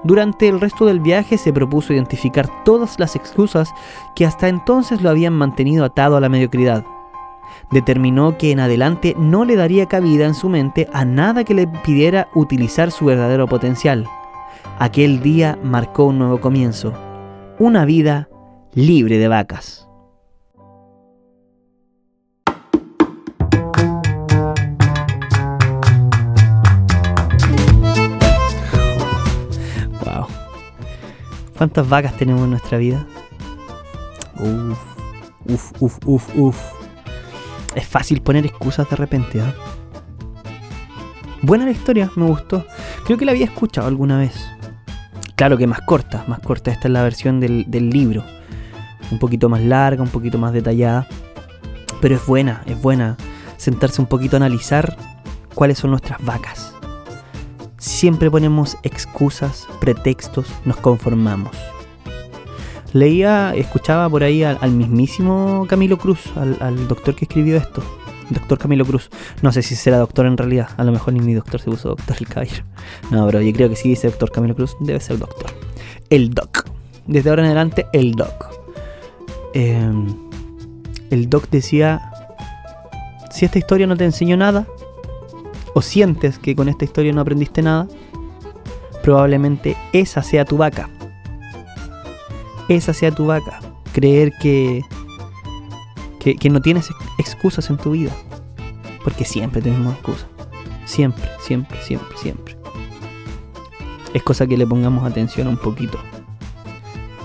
Durante 0.06 0.48
el 0.48 0.62
resto 0.62 0.86
del 0.86 1.00
viaje 1.00 1.40
se 1.40 1.52
propuso 1.52 1.92
identificar 1.92 2.48
todas 2.64 3.00
las 3.00 3.16
excusas 3.16 3.74
que 4.16 4.24
hasta 4.24 4.48
entonces 4.48 5.02
lo 5.02 5.10
habían 5.10 5.34
mantenido 5.34 5.84
atado 5.84 6.16
a 6.16 6.22
la 6.22 6.30
mediocridad. 6.30 6.86
Determinó 7.72 8.38
que 8.38 8.52
en 8.52 8.60
adelante 8.60 9.16
no 9.18 9.46
le 9.46 9.56
daría 9.56 9.88
cabida 9.88 10.28
en 10.28 10.36
su 10.36 10.48
mente 10.48 10.88
a 10.94 11.06
nada 11.06 11.44
que 11.44 11.56
le 11.56 11.64
impidiera 11.64 12.28
utilizar 12.36 12.92
su 12.92 13.06
verdadero 13.06 13.48
potencial. 13.48 14.08
Aquel 14.78 15.24
día 15.24 15.58
marcó 15.64 16.06
un 16.06 16.20
nuevo 16.20 16.40
comienzo, 16.40 16.94
una 17.58 17.84
vida 17.86 18.30
libre 18.76 19.18
de 19.18 19.28
vacas. 19.28 19.85
¿Cuántas 31.58 31.88
vacas 31.88 32.18
tenemos 32.18 32.44
en 32.44 32.52
nuestra 32.52 32.78
vida? 32.78 33.06
Uf, 34.40 34.78
uf, 35.46 35.72
uf, 35.80 35.98
uf, 36.06 36.36
uf. 36.36 36.58
Es 37.76 37.88
fácil 37.88 38.22
poner 38.22 38.46
excusas 38.46 38.90
de 38.90 38.96
repente, 38.96 39.40
¿eh? 39.40 39.54
Buena 41.42 41.66
la 41.66 41.72
historia, 41.72 42.12
me 42.16 42.26
gustó. 42.26 42.66
Creo 43.06 43.18
que 43.18 43.26
la 43.26 43.32
había 43.32 43.46
escuchado 43.46 43.88
alguna 43.88 44.18
vez. 44.18 44.34
Claro 45.36 45.58
que 45.58 45.68
más 45.68 45.82
corta, 45.82 46.26
más 46.28 46.40
corta. 46.40 46.72
Esta 46.72 46.88
es 46.88 46.92
la 46.92 47.04
versión 47.04 47.40
del, 47.40 47.66
del 47.68 47.90
libro. 47.90 48.24
Un 49.12 49.20
poquito 49.20 49.48
más 49.48 49.62
larga, 49.62 50.02
un 50.02 50.10
poquito 50.10 50.38
más 50.38 50.54
detallada. 50.54 51.08
Pero 52.02 52.16
es 52.16 52.26
buena, 52.26 52.64
es 52.66 52.82
buena 52.82 53.16
sentarse 53.58 54.02
un 54.02 54.08
poquito 54.08 54.36
a 54.36 54.38
analizar 54.38 54.98
cuáles 55.54 55.78
son 55.78 55.92
nuestras 55.92 56.24
vacas. 56.24 56.75
Siempre 57.86 58.32
ponemos 58.32 58.80
excusas, 58.82 59.68
pretextos, 59.80 60.48
nos 60.66 60.78
conformamos. 60.78 61.56
Leía, 62.94 63.54
escuchaba 63.56 64.10
por 64.10 64.24
ahí 64.24 64.42
al, 64.44 64.72
mismísimo 64.72 65.68
Camilo 65.70 66.00
Cruz, 66.00 66.20
al, 66.36 66.88
doctor 66.88 67.14
que 67.14 67.26
escribió 67.26 67.58
esto. 67.58 67.84
Doctor 68.32 68.58
Camilo 68.58 68.86
Cruz. 68.86 69.12
No 69.44 69.52
sé 69.52 69.62
si 69.62 69.76
será 69.76 70.00
doctor 70.00 70.26
en 70.26 70.36
realidad. 70.36 70.70
A 70.78 70.84
lo 70.84 70.92
mejor 70.92 71.14
ni 71.14 71.20
mi 71.20 71.36
doctor 71.36 71.62
se 71.62 71.70
puso 71.70 71.90
doctor 71.90 72.18
el 72.20 72.28
caballero. 72.28 72.64
No, 73.12 73.24
pero 73.28 73.40
yo 73.40 73.54
creo 73.54 73.70
que 73.70 73.76
sí 73.76 73.88
dice 73.88 74.10
doctor 74.10 74.32
Camilo 74.32 74.56
Cruz. 74.56 74.76
Debe 74.80 75.00
ser 75.00 75.20
doctor. 75.20 75.52
El 76.10 76.32
doc. 76.32 76.66
Desde 77.06 77.30
ahora 77.30 77.44
en 77.44 77.46
adelante, 77.46 77.86
el 77.94 78.14
doc. 78.14 78.48
Em, 79.54 80.08
el 81.12 81.30
doc 81.30 81.50
decía, 81.52 82.12
si 83.30 83.46
esta 83.46 83.60
historia 83.60 83.86
no 83.86 83.96
te 83.96 84.06
enseñó 84.06 84.38
nada, 84.38 84.66
o 85.76 85.82
sientes 85.82 86.40
que 86.40 86.56
con 86.56 86.70
esta 86.70 86.86
historia 86.86 87.12
no 87.12 87.20
aprendiste 87.20 87.62
nada, 87.62 87.88
probablemente 89.04 89.76
esa 89.92 90.24
sea 90.24 90.46
tu 90.46 90.56
vaca. 90.56 90.90
Esa 92.70 92.94
sea 92.94 93.12
tu 93.12 93.26
vaca. 93.28 93.60
Creer 93.92 94.32
que, 94.42 94.82
Que, 96.20 96.50
no 96.50 96.62
tienes 96.62 96.90
excusas 97.20 97.70
en 97.70 97.78
tu 97.78 97.92
vida. 97.92 98.12
Porque 99.04 99.26
siempre 99.26 99.62
tenemos 99.62 99.94
excusas. 99.94 100.28
Siempre, 100.86 101.26
siempre, 101.40 101.78
siempre, 101.84 102.18
siempre. 102.18 102.58
Es 104.14 104.24
cosa 104.24 104.48
que 104.48 104.58
le 104.58 104.66
pongamos 104.66 105.04
atención 105.06 105.50
un 105.50 105.58
poquito. 105.58 106.00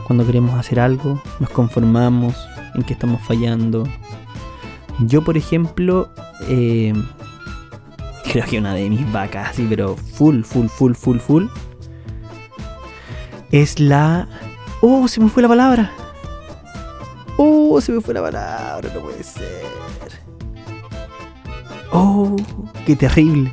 Cuando 0.08 0.26
queremos 0.26 0.58
hacer 0.58 0.80
algo, 0.80 1.22
nos 1.38 1.50
conformamos 1.50 2.34
en 2.74 2.82
que 2.82 2.94
estamos 2.94 3.22
fallando. 3.22 3.84
Yo, 5.06 5.22
por 5.22 5.36
ejemplo, 5.36 6.10
eh, 6.48 6.92
creo 8.30 8.46
que 8.46 8.58
una 8.58 8.74
de 8.74 8.88
mis 8.88 9.10
vacas, 9.10 9.56
sí, 9.56 9.66
pero 9.68 9.96
full, 9.96 10.42
full, 10.42 10.68
full, 10.68 10.92
full, 10.94 11.18
full, 11.18 11.46
es 13.50 13.80
la... 13.80 14.28
¡Oh, 14.80 15.08
se 15.08 15.20
me 15.20 15.28
fue 15.28 15.42
la 15.42 15.48
palabra! 15.48 15.90
¡Oh, 17.36 17.80
se 17.80 17.90
me 17.90 18.00
fue 18.00 18.14
la 18.14 18.22
palabra! 18.22 18.88
No 18.94 19.00
puede 19.00 19.24
ser. 19.24 19.64
¡Oh, 21.90 22.36
qué 22.86 22.94
terrible! 22.94 23.50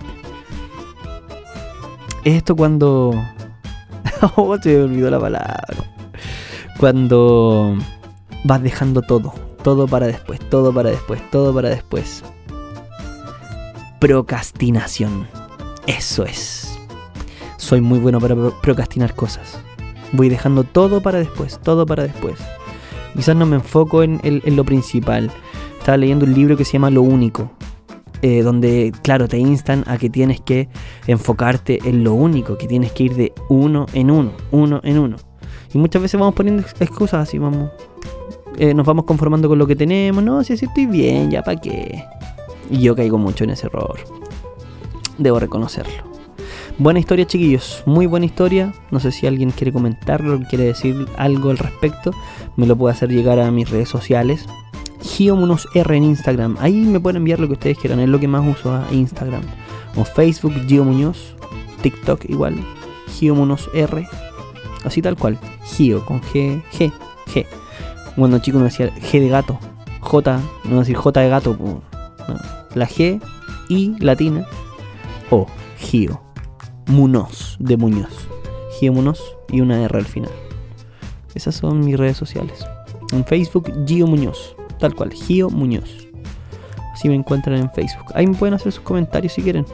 Esto 2.24 2.56
cuando... 2.56 3.20
¡Oh, 4.36 4.58
se 4.62 4.78
me 4.78 4.84
olvidó 4.84 5.10
la 5.10 5.20
palabra! 5.20 5.78
Cuando 6.80 7.76
vas 8.44 8.62
dejando 8.62 9.02
todo, 9.02 9.34
todo 9.64 9.88
para 9.88 10.06
después, 10.06 10.40
todo 10.52 10.72
para 10.72 10.92
después, 10.92 11.20
todo 11.32 11.52
para 11.52 11.70
después. 11.70 12.24
Procrastinación. 14.00 15.28
Eso 15.88 16.24
es. 16.24 16.78
Soy 17.58 17.82
muy 17.82 17.98
bueno 17.98 18.20
para 18.20 18.36
procrastinar 18.62 19.16
cosas. 19.16 19.60
Voy 20.12 20.30
dejando 20.30 20.64
todo 20.64 21.02
para 21.02 21.18
después, 21.18 21.60
todo 21.64 21.86
para 21.88 22.04
después. 22.04 22.36
Quizás 23.16 23.36
no 23.36 23.48
me 23.48 23.56
enfoco 23.56 24.04
en, 24.04 24.22
lo 24.46 24.64
principal. 24.64 25.32
Estaba 25.80 25.98
leyendo 25.98 26.26
un 26.26 26.36
libro 26.36 26.56
que 26.56 26.64
se 26.64 26.74
llama 26.74 26.92
Lo 26.92 27.02
Único. 27.02 27.50
Eh, 28.22 28.44
donde, 28.44 28.94
claro, 29.02 29.28
te 29.28 29.40
instan 29.40 29.84
a 29.88 29.98
que 29.98 30.12
tienes 30.12 30.42
que 30.42 30.70
enfocarte 31.08 31.80
en 31.84 32.04
lo 32.04 32.14
único, 32.14 32.58
que 32.58 32.68
tienes 32.68 32.92
que 32.92 33.04
ir 33.04 33.16
de 33.16 33.34
uno 33.48 33.86
en 33.94 34.10
uno, 34.10 34.32
uno 34.52 34.80
en 34.84 34.98
uno. 34.98 35.18
Y 35.74 35.78
muchas 35.78 36.02
veces 36.02 36.20
vamos 36.20 36.36
poniendo 36.36 36.64
excusas 36.80 37.28
así, 37.28 37.38
vamos. 37.38 37.72
Eh, 38.58 38.74
nos 38.74 38.86
vamos 38.86 39.06
conformando 39.06 39.48
con 39.48 39.58
lo 39.58 39.68
que 39.68 39.76
tenemos. 39.76 40.24
No, 40.24 40.44
si 40.44 40.54
así 40.54 40.66
estoy 40.66 40.86
bien, 40.86 41.30
ya 41.32 41.44
para 41.44 41.60
qué. 41.60 42.04
Y 42.70 42.80
yo 42.80 42.96
caigo 42.96 43.18
mucho 43.18 43.44
en 43.44 43.52
ese 43.52 43.68
error. 43.68 44.00
Debo 45.18 45.40
reconocerlo. 45.40 46.18
Buena 46.80 47.00
historia, 47.00 47.26
chiquillos. 47.26 47.82
Muy 47.88 48.06
buena 48.06 48.28
historia. 48.28 48.72
No 48.92 49.00
sé 49.00 49.12
si 49.12 49.26
alguien 49.26 49.50
quiere 49.50 49.74
comentarlo, 49.74 50.40
quiere 50.48 50.66
decir 50.66 51.08
algo 51.18 51.50
al 51.50 51.58
respecto. 51.58 52.12
Me 52.56 52.68
lo 52.68 52.76
puede 52.76 52.94
hacer 52.94 53.10
llegar 53.10 53.40
a 53.40 53.50
mis 53.50 53.70
redes 53.70 53.90
sociales. 53.90 54.46
GioMunosR 55.02 55.94
en 55.94 56.04
Instagram. 56.04 56.58
Ahí 56.60 56.74
me 56.74 57.00
pueden 57.00 57.18
enviar 57.18 57.40
lo 57.40 57.48
que 57.48 57.54
ustedes 57.54 57.80
quieran. 57.80 58.00
Es 58.00 58.10
lo 58.10 58.20
que 58.20 58.28
más 58.28 58.46
uso 58.48 58.72
a 58.72 58.86
Instagram. 58.92 59.42
O 59.96 60.06
Facebook, 60.06 60.54
Gio 60.68 60.84
Muñoz. 60.84 61.36
TikTok 61.82 62.26
igual. 62.30 62.56
GioMunosR. 63.18 64.08
Así 64.84 65.02
tal 65.02 65.18
cual. 65.18 65.40
Gio 65.64 66.06
con 66.06 66.22
G. 66.22 66.62
G. 66.72 66.92
G. 67.34 67.46
Cuando 68.16 68.38
chico 68.38 68.60
me 68.60 68.66
decía 68.66 68.94
G 68.96 69.20
de 69.20 69.30
gato. 69.30 69.58
J. 70.00 70.40
No 70.66 70.80
decir 70.80 70.96
J 70.96 71.22
de 71.22 71.30
gato. 71.30 71.58
La 72.76 72.88
G. 72.88 73.22
I 73.70 73.96
latina. 74.00 74.46
O. 75.30 75.48
Gio. 75.78 76.22
Munoz 76.88 77.58
de 77.60 77.78
Muñoz. 77.78 78.28
Gio 78.80 78.94
Munoz 78.94 79.22
y 79.50 79.62
una 79.62 79.82
R 79.84 79.98
al 79.98 80.06
final. 80.06 80.32
Esas 81.36 81.56
son 81.56 81.82
mis 81.82 81.98
redes 81.98 82.18
sociales. 82.18 82.66
En 83.12 83.26
Facebook, 83.26 83.72
Gio 83.86 84.08
Muñoz. 84.08 84.56
Tal 84.80 84.96
cual, 84.96 85.12
Gio 85.12 85.50
Muñoz. 85.50 86.08
Así 86.94 87.10
me 87.10 87.16
encuentran 87.16 87.58
en 87.58 87.72
Facebook. 87.72 88.12
Ahí 88.16 88.26
me 88.26 88.36
pueden 88.36 88.56
hacer 88.56 88.72
sus 88.72 88.84
comentarios 88.84 89.34
si 89.34 89.42
quieren. 89.42 89.66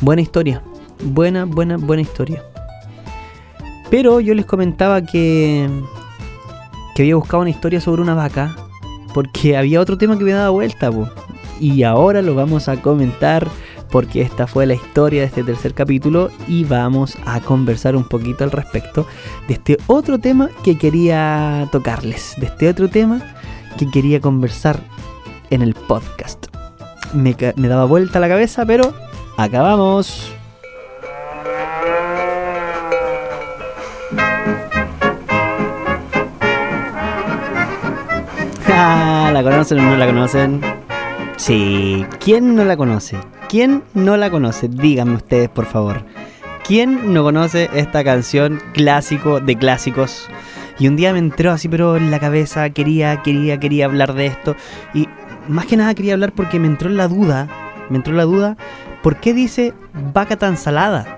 Buena 0.00 0.22
historia. 0.22 0.62
Buena, 1.04 1.44
buena, 1.44 1.76
buena 1.76 2.02
historia. 2.02 2.42
Pero 3.90 4.20
yo 4.20 4.34
les 4.34 4.44
comentaba 4.44 5.02
que, 5.02 5.68
que 6.94 7.02
había 7.02 7.16
buscado 7.16 7.42
una 7.42 7.50
historia 7.50 7.80
sobre 7.80 8.02
una 8.02 8.14
vaca. 8.14 8.56
Porque 9.16 9.56
había 9.56 9.80
otro 9.80 9.96
tema 9.96 10.18
que 10.18 10.24
me 10.24 10.32
daba 10.32 10.50
vuelta. 10.50 10.90
Y 11.58 11.84
ahora 11.84 12.20
lo 12.20 12.34
vamos 12.34 12.68
a 12.68 12.82
comentar 12.82 13.48
porque 13.90 14.20
esta 14.20 14.46
fue 14.46 14.66
la 14.66 14.74
historia 14.74 15.22
de 15.22 15.28
este 15.28 15.42
tercer 15.42 15.72
capítulo 15.72 16.28
y 16.46 16.64
vamos 16.64 17.16
a 17.24 17.40
conversar 17.40 17.96
un 17.96 18.04
poquito 18.04 18.44
al 18.44 18.50
respecto 18.50 19.06
de 19.48 19.54
este 19.54 19.78
otro 19.86 20.18
tema 20.18 20.50
que 20.62 20.76
quería 20.76 21.66
tocarles, 21.72 22.34
de 22.36 22.44
este 22.44 22.68
otro 22.68 22.90
tema 22.90 23.22
que 23.78 23.90
quería 23.90 24.20
conversar 24.20 24.80
en 25.48 25.62
el 25.62 25.72
podcast. 25.72 26.48
Me, 27.14 27.34
daba 27.56 27.86
vuelta 27.86 28.20
la 28.20 28.28
cabeza, 28.28 28.66
pero 28.66 28.92
acabamos. 29.38 30.35
Ah, 38.78 39.30
¿La 39.32 39.42
conocen 39.42 39.78
o 39.78 39.82
no 39.82 39.96
la 39.96 40.04
conocen? 40.04 40.60
Sí, 41.38 42.04
¿quién 42.22 42.54
no 42.54 42.62
la 42.62 42.76
conoce? 42.76 43.16
¿Quién 43.48 43.82
no 43.94 44.18
la 44.18 44.28
conoce? 44.30 44.68
Díganme 44.68 45.14
ustedes, 45.14 45.48
por 45.48 45.64
favor. 45.64 46.04
¿Quién 46.62 47.14
no 47.14 47.22
conoce 47.22 47.70
esta 47.72 48.04
canción 48.04 48.60
clásico 48.74 49.40
de 49.40 49.56
clásicos? 49.56 50.28
Y 50.78 50.88
un 50.88 50.96
día 50.96 51.14
me 51.14 51.20
entró 51.20 51.52
así, 51.52 51.70
pero 51.70 51.96
en 51.96 52.10
la 52.10 52.20
cabeza, 52.20 52.68
quería, 52.68 53.22
quería, 53.22 53.58
quería 53.58 53.86
hablar 53.86 54.12
de 54.12 54.26
esto. 54.26 54.56
Y 54.92 55.08
más 55.48 55.64
que 55.64 55.78
nada 55.78 55.94
quería 55.94 56.12
hablar 56.12 56.32
porque 56.32 56.60
me 56.60 56.66
entró 56.66 56.90
la 56.90 57.08
duda, 57.08 57.48
me 57.88 57.96
entró 57.96 58.12
la 58.12 58.24
duda, 58.24 58.58
¿por 59.02 59.16
qué 59.16 59.32
dice 59.32 59.72
vaca 60.12 60.36
tan 60.36 60.58
salada? 60.58 61.16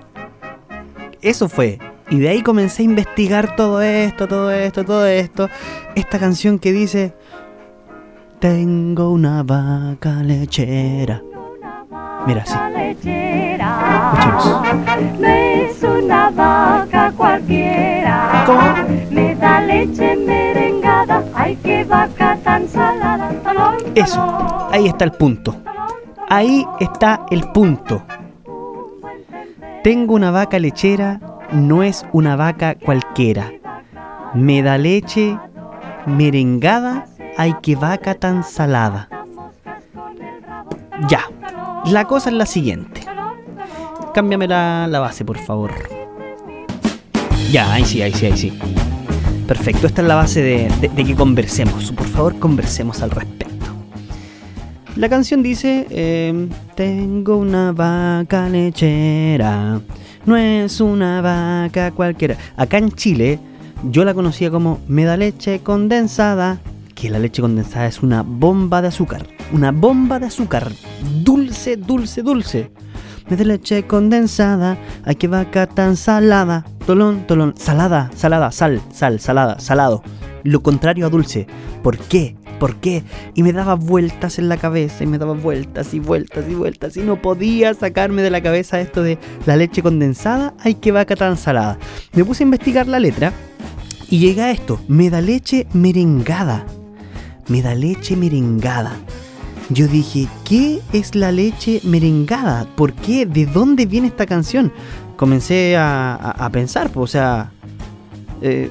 Eso 1.21 1.49
fue. 1.49 1.77
Y 2.09 2.19
de 2.19 2.29
ahí 2.29 2.41
comencé 2.41 2.83
a 2.83 2.85
investigar 2.85 3.57
todo 3.57 3.81
esto, 3.81 4.29
todo 4.29 4.49
esto, 4.49 4.85
todo 4.85 5.05
esto. 5.05 5.49
Esta 5.95 6.19
canción 6.19 6.57
que 6.57 6.71
dice, 6.71 7.13
tengo 8.39 9.11
una 9.11 9.43
vaca 9.43 10.23
lechera 10.23 11.21
Mira, 12.25 12.45
sí. 12.45 12.53
Escuchemos. 14.19 15.19
No 15.19 15.27
es 15.27 15.83
una 15.83 16.29
vaca 16.29 17.13
cualquiera. 17.15 18.43
¿Cómo? 18.45 18.61
Me 19.09 19.35
da 19.35 19.61
leche 19.61 20.15
merengada. 20.17 21.23
Ay, 21.33 21.57
qué 21.63 21.85
vaca 21.85 22.37
tan 22.43 22.67
salada. 22.67 23.31
Eso, 23.95 24.67
ahí 24.71 24.87
está 24.87 25.05
el 25.05 25.11
punto. 25.11 25.55
Ahí 26.29 26.65
está 26.79 27.25
el 27.31 27.49
punto. 27.51 28.03
Tengo 29.83 30.13
una 30.13 30.31
vaca 30.31 30.59
lechera, 30.59 31.19
no 31.51 31.83
es 31.83 32.05
una 32.11 32.35
vaca 32.35 32.75
cualquiera. 32.75 33.51
Me 34.33 34.61
da 34.61 34.77
leche 34.77 35.37
merengada, 36.05 37.05
ay 37.39 37.55
qué 37.61 37.77
vaca 37.77 38.15
tan 38.15 38.43
salada. 38.43 39.07
Ya, 41.07 41.21
la 41.85 42.03
cosa 42.03 42.29
es 42.29 42.35
la 42.35 42.45
siguiente. 42.45 43.01
Cámbiame 44.13 44.45
la, 44.45 44.99
base, 44.99 45.23
por 45.23 45.37
favor. 45.37 45.71
Ya, 47.49 47.71
ahí 47.71 47.85
sí, 47.85 48.01
ahí 48.01 48.11
sí, 48.11 48.25
ahí 48.25 48.37
sí. 48.37 48.59
Perfecto, 49.47 49.87
esta 49.87 50.01
es 50.01 50.07
la 50.09 50.15
base 50.15 50.41
de, 50.41 51.05
que 51.05 51.15
conversemos. 51.15 51.93
Por 51.93 52.07
favor, 52.07 52.37
conversemos 52.39 53.01
al 53.01 53.11
respecto. 53.11 53.67
La 54.97 55.07
canción 55.07 55.41
dice, 55.41 55.87
em, 55.91 56.49
tengo 56.75 57.37
una 57.37 57.71
vaca 57.71 58.49
lechera, 58.49 59.79
no 60.25 60.35
es 60.35 60.81
una 60.81 61.21
vaca 61.21 61.91
cualquiera. 61.91 62.35
Acá 62.57 62.79
en 62.79 62.91
Chile, 62.91 63.39
yo 63.89 64.03
la 64.03 64.13
conocía 64.13 64.51
como 64.51 64.81
me 64.89 65.05
da 65.05 65.15
leche 65.15 65.61
condensada, 65.61 66.59
que 66.99 67.09
la 67.09 67.19
leche 67.19 67.41
condensada 67.41 67.87
es 67.87 68.03
una 68.03 68.23
bomba 68.23 68.81
de 68.81 68.89
azúcar. 68.89 69.25
Una 69.53 69.71
bomba 69.71 70.19
de 70.19 70.25
azúcar. 70.25 70.69
Dulce, 71.23 71.77
dulce, 71.77 72.21
dulce. 72.21 72.71
Me 73.29 73.37
da 73.37 73.45
leche 73.45 73.83
condensada. 73.83 74.77
Ay, 75.05 75.15
que 75.15 75.27
vaca 75.27 75.65
tan 75.67 75.95
salada. 75.95 76.65
Tolón, 76.85 77.25
tolón. 77.25 77.53
Salada, 77.55 78.11
salada, 78.15 78.51
sal, 78.51 78.81
sal, 78.91 79.19
salada, 79.19 79.59
salado. 79.59 80.03
Lo 80.43 80.61
contrario 80.61 81.05
a 81.05 81.09
dulce. 81.09 81.47
¿Por 81.83 81.97
qué? 81.97 82.35
¿Por 82.59 82.75
qué? 82.75 83.03
Y 83.33 83.43
me 83.43 83.53
daba 83.53 83.75
vueltas 83.75 84.37
en 84.37 84.49
la 84.49 84.57
cabeza 84.57 85.05
y 85.05 85.07
me 85.07 85.17
daba 85.17 85.33
vueltas 85.33 85.93
y 85.93 85.99
vueltas 85.99 86.43
y 86.49 86.55
vueltas 86.55 86.97
y 86.97 87.01
no 87.01 87.21
podía 87.21 87.73
sacarme 87.73 88.21
de 88.21 88.29
la 88.31 88.41
cabeza 88.41 88.81
esto 88.81 89.01
de 89.01 89.17
la 89.45 89.55
leche 89.55 89.81
condensada, 89.81 90.53
ay 90.59 90.75
que 90.75 90.91
vaca 90.91 91.15
tan 91.15 91.37
salada. 91.37 91.79
Me 92.11 92.25
puse 92.25 92.43
a 92.43 92.47
investigar 92.47 92.87
la 92.87 92.99
letra 92.99 93.31
y 94.09 94.19
llega 94.19 94.45
a 94.45 94.51
esto, 94.51 94.81
me 94.89 95.09
da 95.09 95.21
leche 95.21 95.67
merengada 95.71 96.65
me 97.49 97.61
da 97.61 97.75
leche 97.75 98.15
merengada. 98.15 98.95
Yo 99.69 99.87
dije, 99.87 100.27
¿qué 100.45 100.81
es 100.93 101.13
la 101.13 101.31
leche 101.31 101.81
merengada? 101.83 102.65
¿Por 102.75 102.93
qué? 102.93 103.25
¿De 103.25 103.45
dónde 103.45 103.85
viene 103.85 104.07
esta 104.07 104.25
canción? 104.25 104.71
Comencé 105.15 105.75
a, 105.77 106.49
pensar, 106.51 106.89
pues, 106.91 107.03
o 107.03 107.11
sea, 107.11 107.51
eh, 108.41 108.69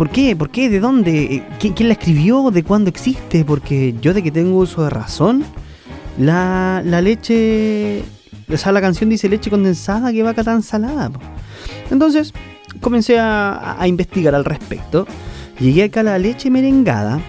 ¿Por 0.00 0.08
qué? 0.08 0.34
¿Por 0.34 0.48
qué? 0.48 0.70
¿De 0.70 0.80
dónde? 0.80 1.24
Eh, 1.24 1.46
¿Quién, 1.58 1.88
la 1.88 1.92
escribió? 1.92 2.50
¿De 2.50 2.62
cuándo 2.62 2.88
existe? 2.88 3.44
Porque 3.44 3.94
yo 4.00 4.14
de 4.14 4.22
que 4.22 4.30
tengo 4.30 4.56
uso 4.56 4.82
de 4.82 4.88
razón, 4.88 5.44
la, 6.18 6.80
la 6.86 7.02
leche... 7.02 8.02
O 8.50 8.56
sea, 8.56 8.72
la 8.72 8.80
canción 8.80 9.10
dice 9.10 9.28
leche 9.28 9.50
condensada, 9.50 10.10
que 10.10 10.22
vaca 10.22 10.42
tan 10.42 10.62
salada. 10.62 11.10
Entonces, 11.90 12.32
comencé 12.80 13.18
a, 13.18 13.78
a 13.78 13.86
investigar 13.86 14.34
al 14.34 14.46
respecto. 14.46 15.06
Llegué 15.58 15.82
acá 15.82 16.00
a 16.00 16.04
la 16.04 16.18
leche 16.18 16.48
merengada. 16.48 17.20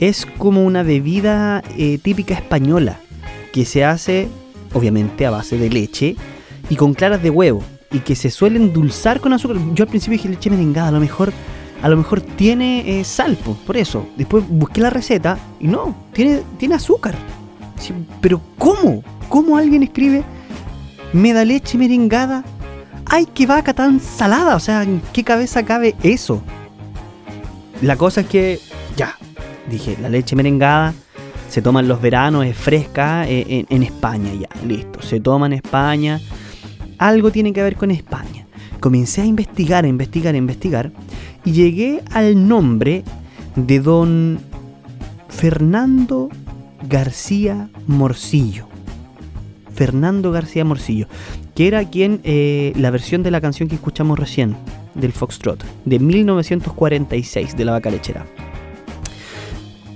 Es 0.00 0.26
como 0.38 0.64
una 0.64 0.82
bebida 0.82 1.62
eh, 1.76 1.98
típica 1.98 2.34
española 2.34 2.98
que 3.52 3.66
se 3.66 3.84
hace, 3.84 4.28
obviamente, 4.72 5.26
a 5.26 5.30
base 5.30 5.58
de 5.58 5.68
leche 5.68 6.16
y 6.70 6.76
con 6.76 6.94
claras 6.94 7.22
de 7.22 7.28
huevo 7.28 7.62
y 7.92 7.98
que 7.98 8.16
se 8.16 8.30
suele 8.30 8.56
endulzar 8.56 9.20
con 9.20 9.34
azúcar. 9.34 9.58
Yo 9.74 9.84
al 9.84 9.90
principio 9.90 10.16
dije 10.16 10.28
leche 10.30 10.48
merengada, 10.48 10.88
a 10.88 10.92
lo 10.92 11.00
mejor, 11.00 11.32
a 11.82 11.88
lo 11.88 11.98
mejor 11.98 12.22
tiene 12.22 13.00
eh, 13.00 13.04
sal, 13.04 13.36
po, 13.36 13.54
por 13.66 13.76
eso. 13.76 14.06
Después 14.16 14.42
busqué 14.48 14.80
la 14.80 14.88
receta 14.88 15.38
y 15.60 15.66
no, 15.66 15.94
tiene, 16.12 16.42
tiene 16.58 16.76
azúcar. 16.76 17.14
Sí, 17.78 17.92
Pero 18.22 18.40
¿cómo? 18.56 19.02
¿Cómo 19.28 19.56
alguien 19.56 19.82
escribe 19.82 20.24
me 21.12 21.32
da 21.32 21.44
leche 21.44 21.76
merengada? 21.76 22.44
¡Ay, 23.04 23.26
qué 23.26 23.46
vaca 23.46 23.74
tan 23.74 24.00
salada! 24.00 24.54
O 24.54 24.60
sea, 24.60 24.82
¿en 24.82 25.02
qué 25.12 25.24
cabeza 25.24 25.64
cabe 25.64 25.94
eso? 26.02 26.42
La 27.82 27.96
cosa 27.96 28.20
es 28.20 28.28
que, 28.28 28.60
ya, 28.96 29.16
dije, 29.68 29.96
la 30.00 30.08
leche 30.08 30.36
merengada 30.36 30.94
se 31.48 31.62
toma 31.62 31.80
en 31.80 31.88
los 31.88 32.00
veranos, 32.00 32.46
es 32.46 32.56
fresca 32.56 33.28
eh, 33.28 33.66
en, 33.68 33.82
España 33.82 34.30
ya, 34.32 34.48
listo. 34.66 35.02
Se 35.02 35.18
toma 35.18 35.46
en 35.46 35.54
España, 35.54 36.20
algo 36.98 37.32
tiene 37.32 37.52
que 37.52 37.62
ver 37.62 37.76
con 37.76 37.90
España. 37.90 38.46
Comencé 38.78 39.22
a 39.22 39.26
investigar, 39.26 39.84
a 39.84 39.88
investigar, 39.88 40.34
a 40.34 40.38
investigar 40.38 40.92
y 41.44 41.52
llegué 41.52 42.02
al 42.12 42.46
nombre 42.46 43.02
de 43.56 43.80
don 43.80 44.38
Fernando 45.28 46.28
García 46.88 47.68
Morcillo. 47.86 48.68
Fernando 49.74 50.30
García 50.30 50.64
Morcillo, 50.64 51.08
que 51.54 51.66
era 51.66 51.84
quien 51.88 52.20
eh, 52.22 52.72
la 52.76 52.90
versión 52.90 53.22
de 53.22 53.30
la 53.30 53.40
canción 53.40 53.68
que 53.68 53.74
escuchamos 53.74 54.18
recién, 54.18 54.56
del 54.94 55.12
Foxtrot, 55.12 55.64
de 55.84 55.98
1946, 55.98 57.56
de 57.56 57.64
la 57.64 57.72
vaca 57.72 57.90
lechera. 57.90 58.26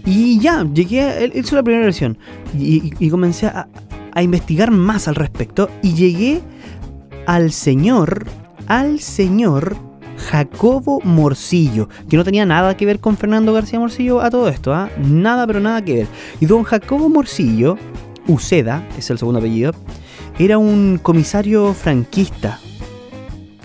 Y 0.07 0.39
ya, 0.41 0.65
llegué 0.73 1.03
a. 1.03 1.25
Hizo 1.25 1.57
la 1.57 1.63
primera 1.63 1.85
versión. 1.85 2.19
Y, 2.59 2.93
y- 2.99 3.11
comencé 3.11 3.47
a, 3.47 3.69
a 4.13 4.23
investigar 4.23 4.71
más 4.71 5.09
al 5.09 5.15
respecto. 5.15 5.71
Y 5.83 5.95
llegué 5.95 6.41
al 7.27 7.53
señor. 7.53 8.27
Al 8.67 9.01
señor 9.01 9.77
Jacobo 10.31 11.01
Morcillo. 11.05 11.89
Que 12.09 12.17
no 12.17 12.25
tenía 12.25 12.47
nada 12.47 12.77
que 12.77 12.87
ver 12.87 13.01
con 13.01 13.17
Fernando 13.17 13.53
García 13.53 13.79
Morcillo 13.79 14.21
a 14.21 14.31
todo 14.31 14.49
esto, 14.49 14.73
¿ah? 14.75 14.91
Nada, 14.99 15.47
pero 15.47 15.61
nada 15.61 15.83
que 15.83 15.95
ver. 15.95 16.07
Y 16.41 16.47
don 16.47 16.63
Jacobo 16.65 17.09
Morcillo, 17.09 17.77
Uceda, 18.27 18.87
es 18.97 19.11
el 19.11 19.19
segundo 19.19 19.39
apellido, 19.41 19.73
era 20.39 20.57
un 20.59 20.99
comisario 21.03 21.75
franquista. 21.75 22.59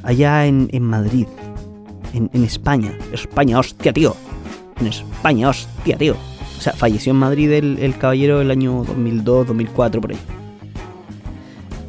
Allá 0.03 0.45
en, 0.45 0.69
en 0.73 0.83
Madrid. 0.83 1.27
En, 2.13 2.29
en 2.33 2.43
España. 2.43 2.97
España, 3.13 3.59
hostia, 3.59 3.93
tío 3.93 4.15
en 4.79 4.87
España, 4.87 5.49
hostia, 5.49 5.97
tío. 5.97 6.15
O 6.59 6.61
sea, 6.61 6.73
falleció 6.73 7.11
en 7.13 7.17
Madrid 7.19 7.49
el, 7.53 7.97
caballero 7.97 8.41
el 8.41 8.51
año 8.51 8.83
2002, 8.85 9.47
2004, 9.47 10.01
por 10.01 10.11
ahí. 10.11 10.17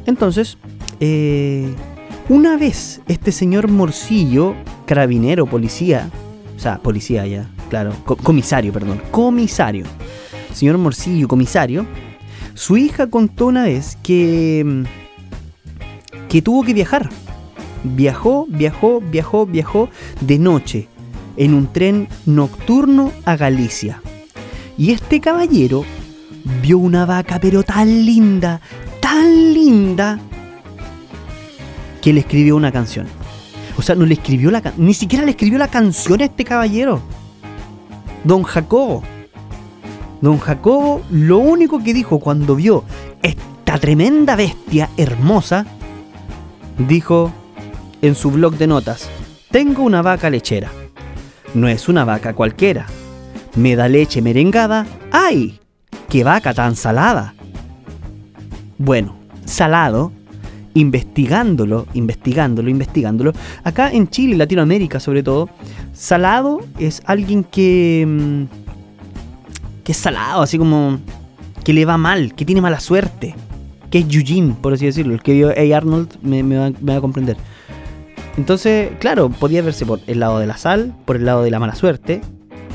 Entonces, 0.05 0.57
eh, 1.01 1.73
una 2.29 2.55
vez 2.55 3.01
este 3.09 3.33
señor 3.33 3.67
Morcillo, 3.69 4.55
carabinero, 4.85 5.45
policía, 5.45 6.09
o 6.55 6.59
sea, 6.59 6.77
policía 6.77 7.27
ya, 7.27 7.49
claro, 7.69 7.91
co- 8.05 8.15
comisario, 8.15 8.71
perdón, 8.71 9.01
comisario, 9.11 9.83
señor 10.53 10.77
Morcillo, 10.77 11.27
comisario, 11.27 11.85
su 12.53 12.77
hija 12.77 13.07
contó 13.07 13.47
una 13.47 13.63
vez 13.65 13.97
que, 14.01 14.85
que 16.29 16.41
tuvo 16.41 16.63
que 16.63 16.73
viajar. 16.73 17.09
Viajó, 17.83 18.45
viajó, 18.47 19.01
viajó, 19.01 19.45
viajó 19.45 19.89
de 20.21 20.39
noche 20.39 20.87
en 21.35 21.53
un 21.55 21.67
tren 21.73 22.07
nocturno 22.25 23.11
a 23.25 23.35
Galicia. 23.35 24.01
Y 24.77 24.91
este 24.91 25.19
caballero 25.19 25.85
vio 26.61 26.77
una 26.77 27.05
vaca 27.05 27.39
pero 27.39 27.63
tan 27.63 28.05
linda, 28.05 28.61
tan 28.99 29.53
linda, 29.53 30.19
que 32.01 32.13
le 32.13 32.21
escribió 32.21 32.55
una 32.55 32.71
canción. 32.71 33.07
O 33.77 33.81
sea, 33.81 33.95
no 33.95 34.05
le 34.05 34.15
escribió 34.15 34.51
la 34.51 34.61
ni 34.77 34.93
siquiera 34.93 35.23
le 35.25 35.31
escribió 35.31 35.57
la 35.57 35.67
canción 35.67 36.21
a 36.21 36.25
este 36.25 36.43
caballero. 36.43 37.01
Don 38.23 38.43
Jacobo. 38.43 39.03
Don 40.19 40.37
Jacobo 40.37 41.01
lo 41.09 41.39
único 41.39 41.83
que 41.83 41.93
dijo 41.93 42.19
cuando 42.19 42.55
vio 42.55 42.83
esta 43.23 43.79
tremenda 43.79 44.35
bestia 44.35 44.89
hermosa, 44.97 45.65
dijo 46.77 47.31
en 48.01 48.15
su 48.15 48.31
blog 48.31 48.57
de 48.57 48.67
notas, 48.67 49.09
tengo 49.49 49.83
una 49.83 50.01
vaca 50.01 50.29
lechera. 50.29 50.71
No 51.53 51.67
es 51.67 51.89
una 51.89 52.05
vaca 52.05 52.33
cualquiera. 52.33 52.85
Me 53.55 53.75
da 53.75 53.87
leche 53.87 54.21
merengada. 54.21 54.85
¡Ay! 55.11 55.59
¡Qué 56.09 56.23
vaca 56.23 56.53
tan 56.53 56.75
salada! 56.75 57.33
Bueno, 58.77 59.15
salado, 59.45 60.11
investigándolo, 60.73 61.87
investigándolo, 61.93 62.69
investigándolo. 62.69 63.33
Acá 63.63 63.91
en 63.91 64.09
Chile, 64.09 64.37
Latinoamérica 64.37 64.99
sobre 64.99 65.23
todo, 65.23 65.49
salado 65.93 66.61
es 66.79 67.01
alguien 67.05 67.43
que... 67.43 68.05
mm, 68.07 68.43
que 69.83 69.91
es 69.91 69.97
salado, 69.97 70.41
así 70.41 70.57
como... 70.57 70.99
que 71.63 71.73
le 71.73 71.85
va 71.85 71.97
mal, 71.97 72.33
que 72.35 72.45
tiene 72.45 72.61
mala 72.61 72.79
suerte. 72.79 73.35
Que 73.89 73.99
es 73.99 74.05
Eugene, 74.05 74.55
por 74.61 74.73
así 74.73 74.85
decirlo. 74.85 75.13
El 75.13 75.21
que 75.21 75.33
vio 75.33 75.49
A. 75.49 75.77
Arnold 75.77 76.17
me, 76.21 76.41
va 76.43 76.95
a 76.95 77.01
comprender. 77.01 77.37
Entonces, 78.37 78.91
claro, 78.99 79.29
podía 79.29 79.61
verse 79.61 79.85
por 79.85 79.99
el 80.07 80.21
lado 80.21 80.39
de 80.39 80.47
la 80.47 80.57
sal, 80.57 80.95
por 81.05 81.17
el 81.17 81.25
lado 81.25 81.43
de 81.43 81.51
la 81.51 81.59
mala 81.59 81.75
suerte, 81.75 82.21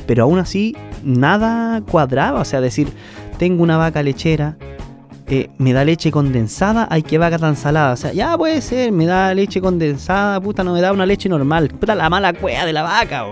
pero 0.07 0.25
aún 0.25 0.39
así 0.39 0.77
nada 1.03 1.81
cuadraba. 1.83 2.41
O 2.41 2.45
sea, 2.45 2.61
decir, 2.61 2.89
tengo 3.39 3.63
una 3.63 3.77
vaca 3.77 4.03
lechera, 4.03 4.57
eh, 5.29 5.51
me 5.59 5.73
da 5.73 5.85
leche 5.85 6.11
condensada, 6.11 6.87
ay, 6.91 7.03
qué 7.03 7.19
vaca 7.19 7.39
tan 7.39 7.57
salada. 7.57 7.93
O 7.93 7.97
sea, 7.97 8.13
ya 8.13 8.37
puede 8.39 8.61
ser, 8.61 8.93
me 8.93 9.07
da 9.07 9.35
leche 9.35 9.61
condensada, 9.61 10.41
puta, 10.41 10.63
no 10.65 10.73
me 10.73 10.81
da 10.81 10.93
una 10.93 11.07
leche 11.07 11.29
normal. 11.29 11.69
Puta, 11.69 11.95
la 11.95 12.09
mala 12.09 12.33
cueva 12.33 12.65
de 12.65 12.73
la 12.73 12.83
vaca. 12.83 13.25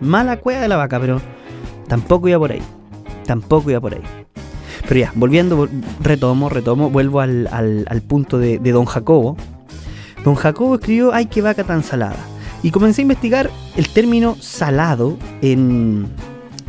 Mala 0.00 0.36
cueva 0.38 0.60
de 0.60 0.68
la 0.68 0.76
vaca, 0.76 0.98
pero 1.00 1.20
tampoco 1.88 2.28
iba 2.28 2.38
por 2.38 2.52
ahí. 2.52 2.62
Tampoco 3.26 3.70
iba 3.70 3.80
por 3.80 3.94
ahí. 3.94 4.02
Pero 4.88 5.00
ya, 5.00 5.12
volviendo, 5.14 5.56
vol- 5.66 5.70
retomo, 6.00 6.48
retomo, 6.48 6.90
vuelvo 6.90 7.20
al, 7.20 7.48
al- 7.50 7.86
al 7.88 8.02
punto 8.02 8.38
de, 8.38 8.58
de 8.58 8.72
Don 8.72 8.84
Jacobo. 8.84 9.36
Don 10.24 10.34
Jacobo 10.34 10.74
escribió 10.76 11.12
Ay, 11.14 11.26
qué 11.26 11.42
vaca 11.42 11.64
tan 11.64 11.82
salada. 11.82 12.16
Y 12.66 12.72
comencé 12.72 13.00
a 13.00 13.04
investigar 13.04 13.48
el 13.76 13.88
término 13.90 14.36
salado 14.40 15.16
en, 15.40 16.08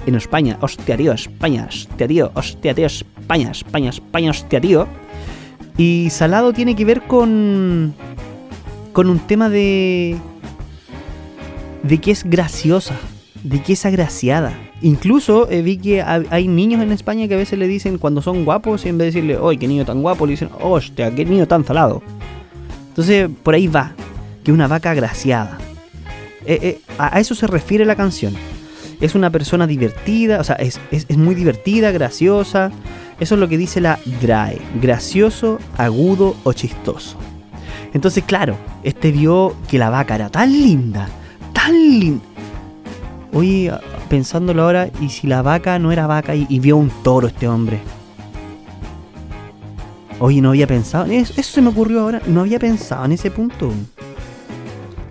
en 0.06 0.14
España. 0.14 0.60
Hostia, 0.62 0.96
tío, 0.96 1.12
España, 1.12 1.66
hostia, 1.68 2.08
tío, 2.08 2.32
hostia, 2.36 2.76
tío, 2.76 2.86
España, 2.86 3.50
España, 3.50 3.90
España, 3.90 4.30
hostia, 4.30 4.62
tío. 4.62 4.88
Y 5.76 6.10
salado 6.12 6.54
tiene 6.54 6.76
que 6.76 6.86
ver 6.86 7.02
con. 7.08 7.96
con 8.94 9.10
un 9.10 9.18
tema 9.18 9.50
de. 9.50 10.18
de 11.82 11.98
que 11.98 12.12
es 12.12 12.24
graciosa, 12.26 12.94
de 13.44 13.60
que 13.64 13.74
es 13.74 13.84
agraciada. 13.84 14.54
Incluso 14.84 15.50
eh, 15.50 15.64
vi 15.64 15.78
que 15.80 16.04
ha- 16.04 16.22
hay 16.30 16.48
niños 16.48 16.80
en 16.84 16.92
España 16.92 17.28
que 17.28 17.34
a 17.34 17.38
veces 17.38 17.58
le 17.58 17.68
dicen 17.68 17.98
cuando 17.98 18.22
son 18.22 18.46
guapos, 18.46 18.86
y 18.86 18.90
en 18.90 19.00
vez 19.00 19.16
de 19.16 19.22
decirle, 19.22 19.40
¡ay, 19.44 19.58
qué 19.58 19.68
niño 19.68 19.84
tan 19.84 20.04
guapo! 20.04 20.28
le 20.28 20.34
dicen, 20.34 20.50
¡hostia, 20.62 21.10
qué 21.16 21.26
niño 21.26 21.48
tan 21.48 21.66
salado! 21.66 22.04
Entonces, 22.90 23.32
por 23.42 23.56
ahí 23.56 23.66
va, 23.66 23.94
que 24.44 24.52
una 24.52 24.68
vaca 24.68 24.92
agraciada. 24.92 25.58
Eh, 26.48 26.60
eh, 26.62 26.82
a, 26.98 27.20
eso 27.20 27.36
se 27.36 27.46
refiere 27.46 27.86
la 27.86 27.96
canción. 27.96 28.34
Es 29.02 29.14
una 29.14 29.30
persona 29.30 29.68
divertida, 29.68 30.40
o 30.40 30.44
sea, 30.44 30.56
es, 30.56 30.80
es- 30.92 31.06
es 31.08 31.18
muy 31.18 31.36
divertida, 31.36 31.92
graciosa. 31.92 32.72
Eso 33.20 33.36
es 33.36 33.40
lo 33.42 33.48
que 33.48 33.58
dice 33.58 33.82
la 33.82 34.00
DRAE, 34.22 34.60
gracioso, 34.82 35.60
agudo 35.78 36.36
o 36.44 36.54
chistoso. 36.54 37.18
Entonces, 37.94 38.24
claro, 38.24 38.56
este 38.84 39.12
vio 39.12 39.56
que 39.68 39.78
la 39.78 39.90
vaca 39.90 40.16
era 40.16 40.30
tan 40.30 40.52
linda, 40.52 41.10
tan 41.54 41.74
linda. 41.74 42.24
Oye, 43.34 43.72
pensándolo 44.10 44.64
ahora, 44.64 44.90
¿y 45.02 45.10
si 45.10 45.28
la 45.28 45.42
vaca 45.42 45.78
no 45.80 45.92
era 45.92 46.08
vaca 46.08 46.34
y, 46.36 46.60
vio 46.60 46.78
un 46.78 46.90
toro 47.04 47.28
este 47.28 47.48
hombre? 47.48 47.80
Oye, 50.20 50.42
no 50.42 50.50
había 50.50 50.66
pensado 50.68 51.06
en 51.06 51.14
eso. 51.14 51.34
Eso 51.38 51.52
se 51.54 51.62
me 51.62 51.70
ocurrió 51.70 52.02
ahora. 52.02 52.22
No 52.28 52.42
había 52.42 52.60
pensado 52.60 53.06
en 53.06 53.12
ese 53.12 53.30
punto. 53.30 53.72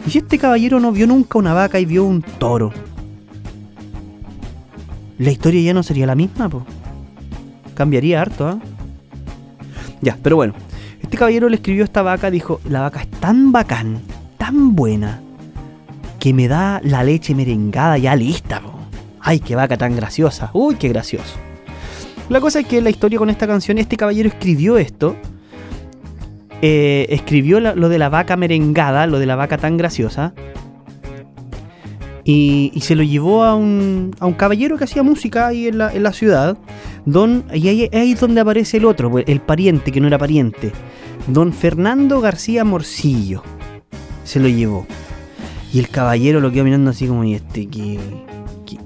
¿Y 0.06 0.10
si 0.10 0.18
este 0.18 0.38
caballero 0.38 0.78
no 0.78 0.92
vio 0.92 1.06
nunca 1.06 1.38
una 1.38 1.52
vaca 1.52 1.80
y 1.80 1.84
vio 1.84 2.04
un 2.04 2.22
toro? 2.22 2.72
La 5.18 5.30
historia 5.32 5.60
ya 5.60 5.74
no 5.74 5.82
sería 5.82 6.06
la 6.06 6.14
misma, 6.14 6.48
po. 6.48 6.64
Cambiaría 7.74 8.20
harto, 8.20 8.46
¿ah? 8.46 8.58
Ya, 10.00 10.16
pero 10.22 10.36
bueno. 10.36 10.54
Este 11.02 11.16
caballero 11.16 11.48
le 11.48 11.56
escribió 11.56 11.82
a 11.82 11.86
esta 11.86 12.02
vaca, 12.02 12.30
dijo, 12.30 12.60
la 12.68 12.82
vaca 12.82 13.00
es 13.00 13.10
tan 13.10 13.50
bacán, 13.50 14.00
tan 14.38 14.76
buena, 14.76 15.20
que 16.20 16.32
me 16.32 16.48
da 16.48 16.80
la 16.84 17.02
leche 17.02 17.34
merengada 17.34 17.98
ya 17.98 18.14
lista. 18.14 18.60
po. 18.60 18.74
Ay, 19.20 19.40
qué 19.40 19.56
vaca 19.56 19.76
tan 19.76 19.96
graciosa. 19.96 20.50
Uy, 20.52 20.76
qué 20.76 20.88
gracioso. 20.88 21.34
La 22.28 22.40
cosa 22.40 22.60
es 22.60 22.66
que 22.66 22.80
la 22.80 22.90
historia 22.90 23.18
con 23.18 23.30
esta 23.30 23.46
canción, 23.46 23.78
este 23.78 23.96
caballero 23.96 24.28
escribió 24.28 24.78
esto. 24.78 25.16
Eh, 26.68 27.07
escribió 27.11 27.61
lo 27.61 27.88
de 27.88 27.98
la 27.98 28.09
vaca 28.09 28.37
merengada, 28.37 29.07
lo 29.07 29.20
de 29.20 29.26
la 29.26 29.37
vaca 29.37 29.57
tan 29.57 29.76
graciosa. 29.76 30.35
Y, 32.24 32.72
se 32.81 32.96
lo 32.96 33.05
llevó 33.05 33.44
a 33.44 33.55
un, 33.55 34.11
a 34.18 34.26
un 34.26 34.33
caballero 34.33 34.76
que 34.76 34.83
hacía 34.83 35.05
música 35.05 35.46
ahí 35.46 35.68
en 35.68 35.79
la, 35.79 35.94
en 35.94 36.02
la 36.02 36.12
ciudad. 36.12 36.59
Don, 37.05 37.44
y 37.55 37.68
ahí, 37.68 37.88
es 37.92 38.18
donde 38.18 38.40
aparece 38.40 38.79
el 38.79 38.85
otro, 38.85 39.09
pues, 39.12 39.24
el 39.29 39.40
pariente 39.40 39.92
que 39.92 40.00
no 40.00 40.09
era 40.09 40.18
pariente. 40.18 40.72
Don 41.29 41.52
Fernando 41.52 42.20
García 42.20 42.64
Morcillo. 42.64 43.44
Se 44.24 44.40
lo 44.40 44.48
llevó. 44.48 44.88
Y 45.72 45.79
el 45.79 45.88
caballero 45.88 46.40
lo 46.40 46.50
quedó 46.50 46.64
mirando 46.64 46.90
así 46.90 47.07
como, 47.07 47.22
¿y 47.22 47.35
este 47.35 47.68
qué, 47.68 48.00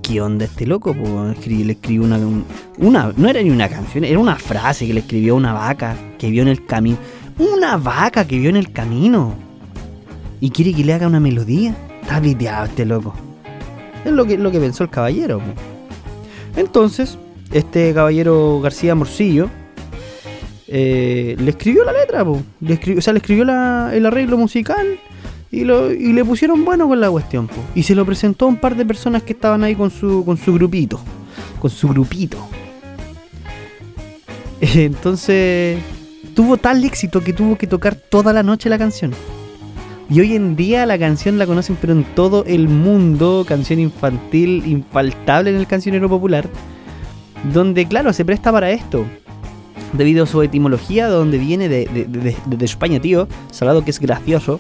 qué, 0.03 0.21
onda 0.21 0.45
este 0.45 0.66
loco? 0.66 0.93
Pues, 0.93 1.47
le 1.47 1.73
escribió 1.73 2.03
una, 2.03 2.19
un- 2.19 2.45
una... 2.77 3.11
No 3.16 3.27
era 3.27 3.43
ni 3.43 3.49
una 3.49 3.71
canción, 3.71 4.05
era 4.05 4.19
una 4.19 4.37
frase 4.37 4.87
que 4.87 4.93
le 4.93 5.01
escribió 5.01 5.33
a 5.33 5.37
una 5.38 5.55
vaca 5.55 5.97
que 6.19 6.29
vio 6.29 6.43
en 6.43 6.49
el 6.49 6.66
camino. 6.66 6.99
Una 7.38 7.77
vaca 7.77 8.27
que 8.27 8.38
vio 8.38 8.51
en 8.51 8.57
el 8.57 8.73
camino. 8.73 9.35
Y 10.40 10.51
quiere 10.51 10.73
que 10.73 10.85
le 10.85 10.93
haga 10.93 11.07
una 11.07 11.21
melodía. 11.21 11.75
Está 12.03 12.21
piteado 12.21 12.66
este 12.66 12.85
loco. 12.85 13.14
Es 14.05 14.12
lo 14.12 14.25
que, 14.25 14.38
lo 14.38 14.51
que 14.51 14.61
pensó 14.61 14.85
el 14.85 14.90
caballero. 14.90 15.40
Entonces, 16.57 17.19
este 17.53 17.93
caballero 17.93 18.61
García 18.61 18.95
Morcillo 18.95 19.51
eh, 20.66 21.37
le 21.38 21.51
escribió 21.51 21.85
la 21.85 21.93
letra. 21.93 22.25
Le 22.61 22.75
escribió, 22.75 22.99
o 22.99 23.03
sea, 23.03 23.12
le 23.12 23.19
escribió 23.19 23.43
el 23.43 24.07
arreglo 24.07 24.38
musical 24.38 24.99
y, 25.51 25.64
lo, 25.64 25.93
y 25.93 26.12
le 26.12 26.25
pusieron 26.25 26.64
bueno 26.64 26.88
con 26.88 27.01
la 27.01 27.11
cuestión. 27.11 27.49
Y 27.75 27.83
se 27.83 27.95
lo 27.95 28.07
presentó 28.07 28.47
a 28.47 28.49
un 28.49 28.57
par 28.57 28.77
de 28.77 28.87
personas 28.87 29.23
que 29.23 29.33
estaban 29.33 29.64
ahí 29.64 29.75
con 29.75 29.90
su, 29.90 30.25
con 30.25 30.37
su 30.37 30.55
grupito. 30.55 31.01
Con 31.61 31.71
su 31.71 31.88
grupito. 31.88 32.38
Entonces, 34.61 35.79
tuvo 36.35 36.57
tal 36.57 36.85
éxito 36.85 37.21
que 37.23 37.33
tuvo 37.33 37.57
que 37.57 37.66
tocar 37.66 37.95
toda 37.95 38.33
la 38.33 38.43
noche 38.43 38.69
la 38.69 38.79
canción. 38.79 39.12
Y 40.09 40.21
hoy 40.21 40.35
en 40.35 40.57
día 40.57 40.87
la 40.87 40.99
canción 40.99 41.38
la 41.38 41.47
conocen 41.47 41.77
pero 41.81 41.93
en 41.93 42.03
todo 42.05 42.45
el 42.47 42.69
mundo, 42.69 43.45
canción 43.47 43.79
infantil 43.79 44.64
infaltable 44.66 45.51
en 45.51 45.57
el 45.57 45.66
cancionero 45.69 46.09
popular, 46.09 46.49
donde 47.53 47.87
claro, 47.87 48.12
se 48.12 48.25
presta 48.25 48.51
para 48.51 48.71
esto. 48.71 49.05
Debido 49.93 50.25
a 50.25 50.27
su 50.27 50.43
etimología, 50.43 51.07
de 51.09 51.12
donde 51.14 51.38
viene 51.38 51.69
de- 51.69 51.87
de- 51.87 52.37
de 52.47 52.64
España, 52.64 53.01
tío, 53.01 53.29
salado 53.51 53.85
que 53.85 53.90
es 53.90 53.99
gracioso. 54.01 54.59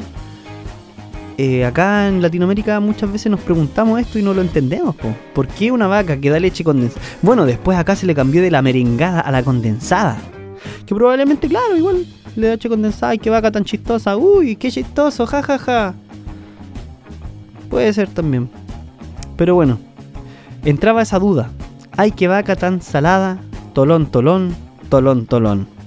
Eh, 1.38 1.64
acá 1.64 2.06
en 2.08 2.20
Latinoamérica 2.20 2.78
muchas 2.80 3.10
veces 3.10 3.30
nos 3.30 3.40
preguntamos 3.40 3.98
esto 4.00 4.18
y 4.18 4.22
no 4.22 4.34
lo 4.34 4.42
entendemos. 4.42 4.94
po. 4.96 5.08
¿Por 5.34 5.48
qué 5.48 5.72
una 5.72 5.86
vaca 5.86 6.16
que 6.20 6.30
da 6.30 6.38
leche 6.38 6.62
condensada? 6.64 7.00
Bueno, 7.22 7.46
después 7.46 7.78
acá 7.78 7.96
se 7.96 8.06
le 8.06 8.14
cambió 8.14 8.42
de 8.42 8.50
la 8.50 8.60
merengada 8.60 9.20
a 9.20 9.30
la 9.30 9.42
condensada. 9.42 10.18
Que 10.86 10.94
probablemente, 10.94 11.48
claro, 11.48 11.76
igual 11.76 12.06
le 12.36 12.48
da 12.48 12.68
condensada 12.68 13.14
y 13.14 13.18
qué 13.18 13.30
vaca 13.30 13.50
tan 13.50 13.64
chistosa. 13.64 14.16
Uy, 14.16 14.56
qué 14.56 14.70
chistoso, 14.70 15.26
jajaja. 15.26 15.58
Ja, 15.58 15.92
ja. 15.92 15.94
Puede 17.68 17.92
ser 17.92 18.08
también. 18.08 18.50
Pero 19.36 19.54
bueno, 19.54 19.78
entraba 20.64 21.02
esa 21.02 21.18
duda. 21.18 21.50
Ay, 21.96 22.12
qué 22.12 22.28
vaca 22.28 22.56
tan 22.56 22.82
salada. 22.82 23.38
Tolón, 23.72 24.06
tolón, 24.06 24.54
tolón, 24.88 25.26
tolón. 25.26 25.79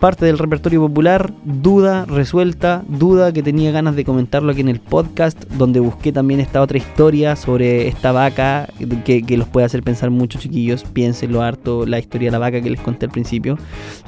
Parte 0.00 0.26
del 0.26 0.38
repertorio 0.38 0.80
popular, 0.80 1.32
duda 1.44 2.04
resuelta, 2.04 2.84
duda 2.88 3.32
que 3.32 3.42
tenía 3.42 3.72
ganas 3.72 3.96
de 3.96 4.04
comentarlo 4.04 4.52
aquí 4.52 4.60
en 4.60 4.68
el 4.68 4.78
podcast, 4.78 5.42
donde 5.54 5.80
busqué 5.80 6.12
también 6.12 6.38
esta 6.38 6.62
otra 6.62 6.78
historia 6.78 7.34
sobre 7.34 7.88
esta 7.88 8.12
vaca 8.12 8.68
que, 9.04 9.22
que 9.24 9.36
los 9.36 9.48
puede 9.48 9.66
hacer 9.66 9.82
pensar 9.82 10.10
mucho, 10.10 10.38
chiquillos. 10.38 10.84
Piénsenlo 10.84 11.42
harto, 11.42 11.84
la 11.84 11.98
historia 11.98 12.28
de 12.28 12.32
la 12.32 12.38
vaca 12.38 12.60
que 12.60 12.70
les 12.70 12.80
conté 12.80 13.06
al 13.06 13.12
principio. 13.12 13.58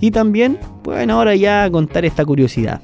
Y 0.00 0.12
también, 0.12 0.60
bueno, 0.84 1.14
ahora 1.14 1.34
ya 1.34 1.68
contar 1.72 2.04
esta 2.04 2.24
curiosidad. 2.24 2.80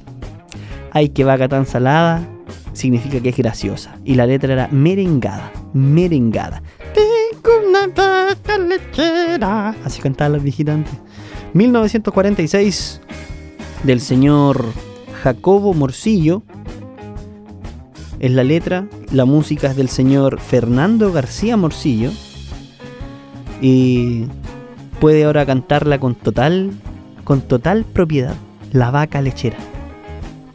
Ay, 0.91 1.07
qué 1.07 1.23
vaca 1.23 1.47
tan 1.47 1.65
salada, 1.65 2.27
significa 2.73 3.21
que 3.21 3.29
es 3.29 3.37
graciosa. 3.37 3.95
Y 4.03 4.15
la 4.15 4.25
letra 4.25 4.51
era 4.51 4.67
merengada, 4.69 5.51
merengada. 5.73 6.61
Tengo 6.93 7.69
una 7.69 7.87
vaca 7.87 8.57
lechera. 8.57 9.75
Así 9.85 10.01
viejitas 10.41 10.75
antes. 10.75 11.06
1946, 11.57 13.01
del 13.83 13.99
señor 13.99 14.63
Jacobo 15.23 15.73
Morcillo. 15.73 16.43
Es 18.19 18.31
la 18.31 18.43
letra, 18.43 18.87
la 19.11 19.25
música 19.25 19.67
es 19.67 19.75
del 19.75 19.89
señor 19.89 20.39
Fernando 20.39 21.11
García 21.11 21.57
Morcillo. 21.57 22.11
Y 23.59 24.25
puede 24.99 25.25
ahora 25.25 25.47
cantarla 25.47 25.99
con 25.99 26.13
total, 26.13 26.71
con 27.23 27.41
total 27.41 27.85
propiedad. 27.85 28.35
La 28.71 28.91
vaca 28.91 29.21
lechera. 29.21 29.57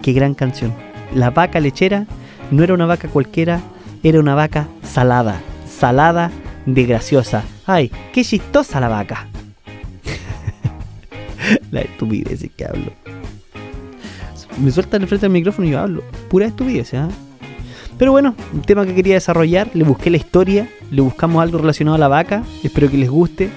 Qué 0.03 0.12
gran 0.12 0.35
canción. 0.35 0.73
La 1.15 1.31
vaca 1.31 1.59
lechera 1.59 2.07
no 2.53 2.62
era 2.62 2.75
una 2.75 2.87
vaca 2.87 3.09
cualquiera, 3.09 3.61
era 4.05 4.21
una 4.21 4.37
vaca 4.37 4.69
salada. 4.83 5.41
Salada 5.67 6.31
de 6.65 6.85
graciosa. 6.85 7.43
Ay, 7.67 7.91
qué 8.12 8.23
chistosa 8.23 8.79
la 8.79 8.88
vaca. 8.88 9.27
La 11.73 11.81
estupidez 11.81 12.49
que 12.57 12.65
hablo. 12.65 12.93
Me 14.61 14.71
sueltan 14.71 15.03
enfrente 15.03 15.27
del 15.27 15.33
micrófono 15.33 15.67
y 15.67 15.73
yo 15.73 15.81
hablo. 15.81 16.05
Pura 16.29 16.47
estupidez, 16.47 16.95
¿ah? 16.95 17.09
Pero 17.99 18.13
bueno, 18.13 18.35
un 18.53 18.63
tema 18.63 18.87
que 18.87 18.95
quería 18.95 19.15
desarrollar, 19.15 19.71
le 19.75 19.85
busqué 19.85 20.11
la 20.11 20.17
historia, 20.17 20.69
le 20.91 21.03
buscamos 21.03 21.43
algo 21.43 21.59
relacionado 21.59 21.97
a 21.97 21.99
la 21.99 22.09
vaca, 22.09 22.45
espero 22.63 22.91
que 22.91 22.97
les 22.99 23.11
guste. 23.11 23.51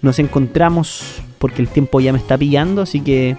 Nos 0.00 0.18
encontramos 0.18 1.22
porque 1.38 1.60
el 1.60 1.68
tiempo 1.68 2.00
ya 2.00 2.12
me 2.12 2.18
está 2.18 2.38
pillando, 2.38 2.82
así 2.82 3.00
que 3.00 3.36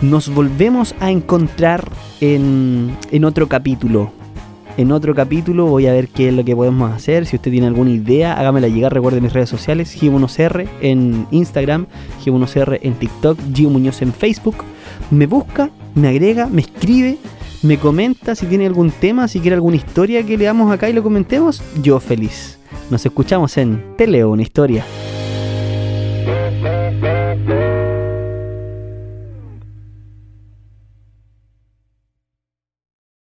nos 0.00 0.28
volvemos 0.32 0.94
a 1.00 1.10
encontrar 1.10 1.90
en, 2.20 2.96
en 3.10 3.24
otro 3.24 3.48
capítulo. 3.48 4.12
En 4.80 4.92
otro 4.92 5.14
capítulo 5.14 5.66
voy 5.66 5.88
a 5.88 5.92
ver 5.92 6.08
qué 6.08 6.28
es 6.28 6.34
lo 6.34 6.42
que 6.42 6.56
podemos 6.56 6.90
hacer. 6.90 7.26
Si 7.26 7.36
usted 7.36 7.50
tiene 7.50 7.66
alguna 7.66 7.90
idea, 7.90 8.32
hágamela 8.32 8.66
llegar. 8.66 8.94
Recuerde 8.94 9.20
mis 9.20 9.34
redes 9.34 9.50
sociales: 9.50 9.94
G1CR 9.94 10.66
en 10.80 11.26
Instagram, 11.30 11.84
G1CR 12.24 12.78
en 12.80 12.94
TikTok, 12.94 13.38
Gio 13.52 13.68
Muñoz 13.68 14.00
en 14.00 14.14
Facebook. 14.14 14.56
Me 15.10 15.26
busca, 15.26 15.68
me 15.94 16.08
agrega, 16.08 16.46
me 16.46 16.62
escribe, 16.62 17.18
me 17.62 17.76
comenta 17.76 18.34
si 18.34 18.46
tiene 18.46 18.64
algún 18.64 18.90
tema, 18.90 19.28
si 19.28 19.40
quiere 19.40 19.56
alguna 19.56 19.76
historia 19.76 20.24
que 20.24 20.38
leamos 20.38 20.72
acá 20.72 20.88
y 20.88 20.94
lo 20.94 21.02
comentemos. 21.02 21.62
Yo 21.82 22.00
feliz. 22.00 22.58
Nos 22.90 23.04
escuchamos 23.04 23.58
en 23.58 23.84
Te 23.98 24.06
leo 24.06 24.30
una 24.30 24.40
historia. 24.40 24.82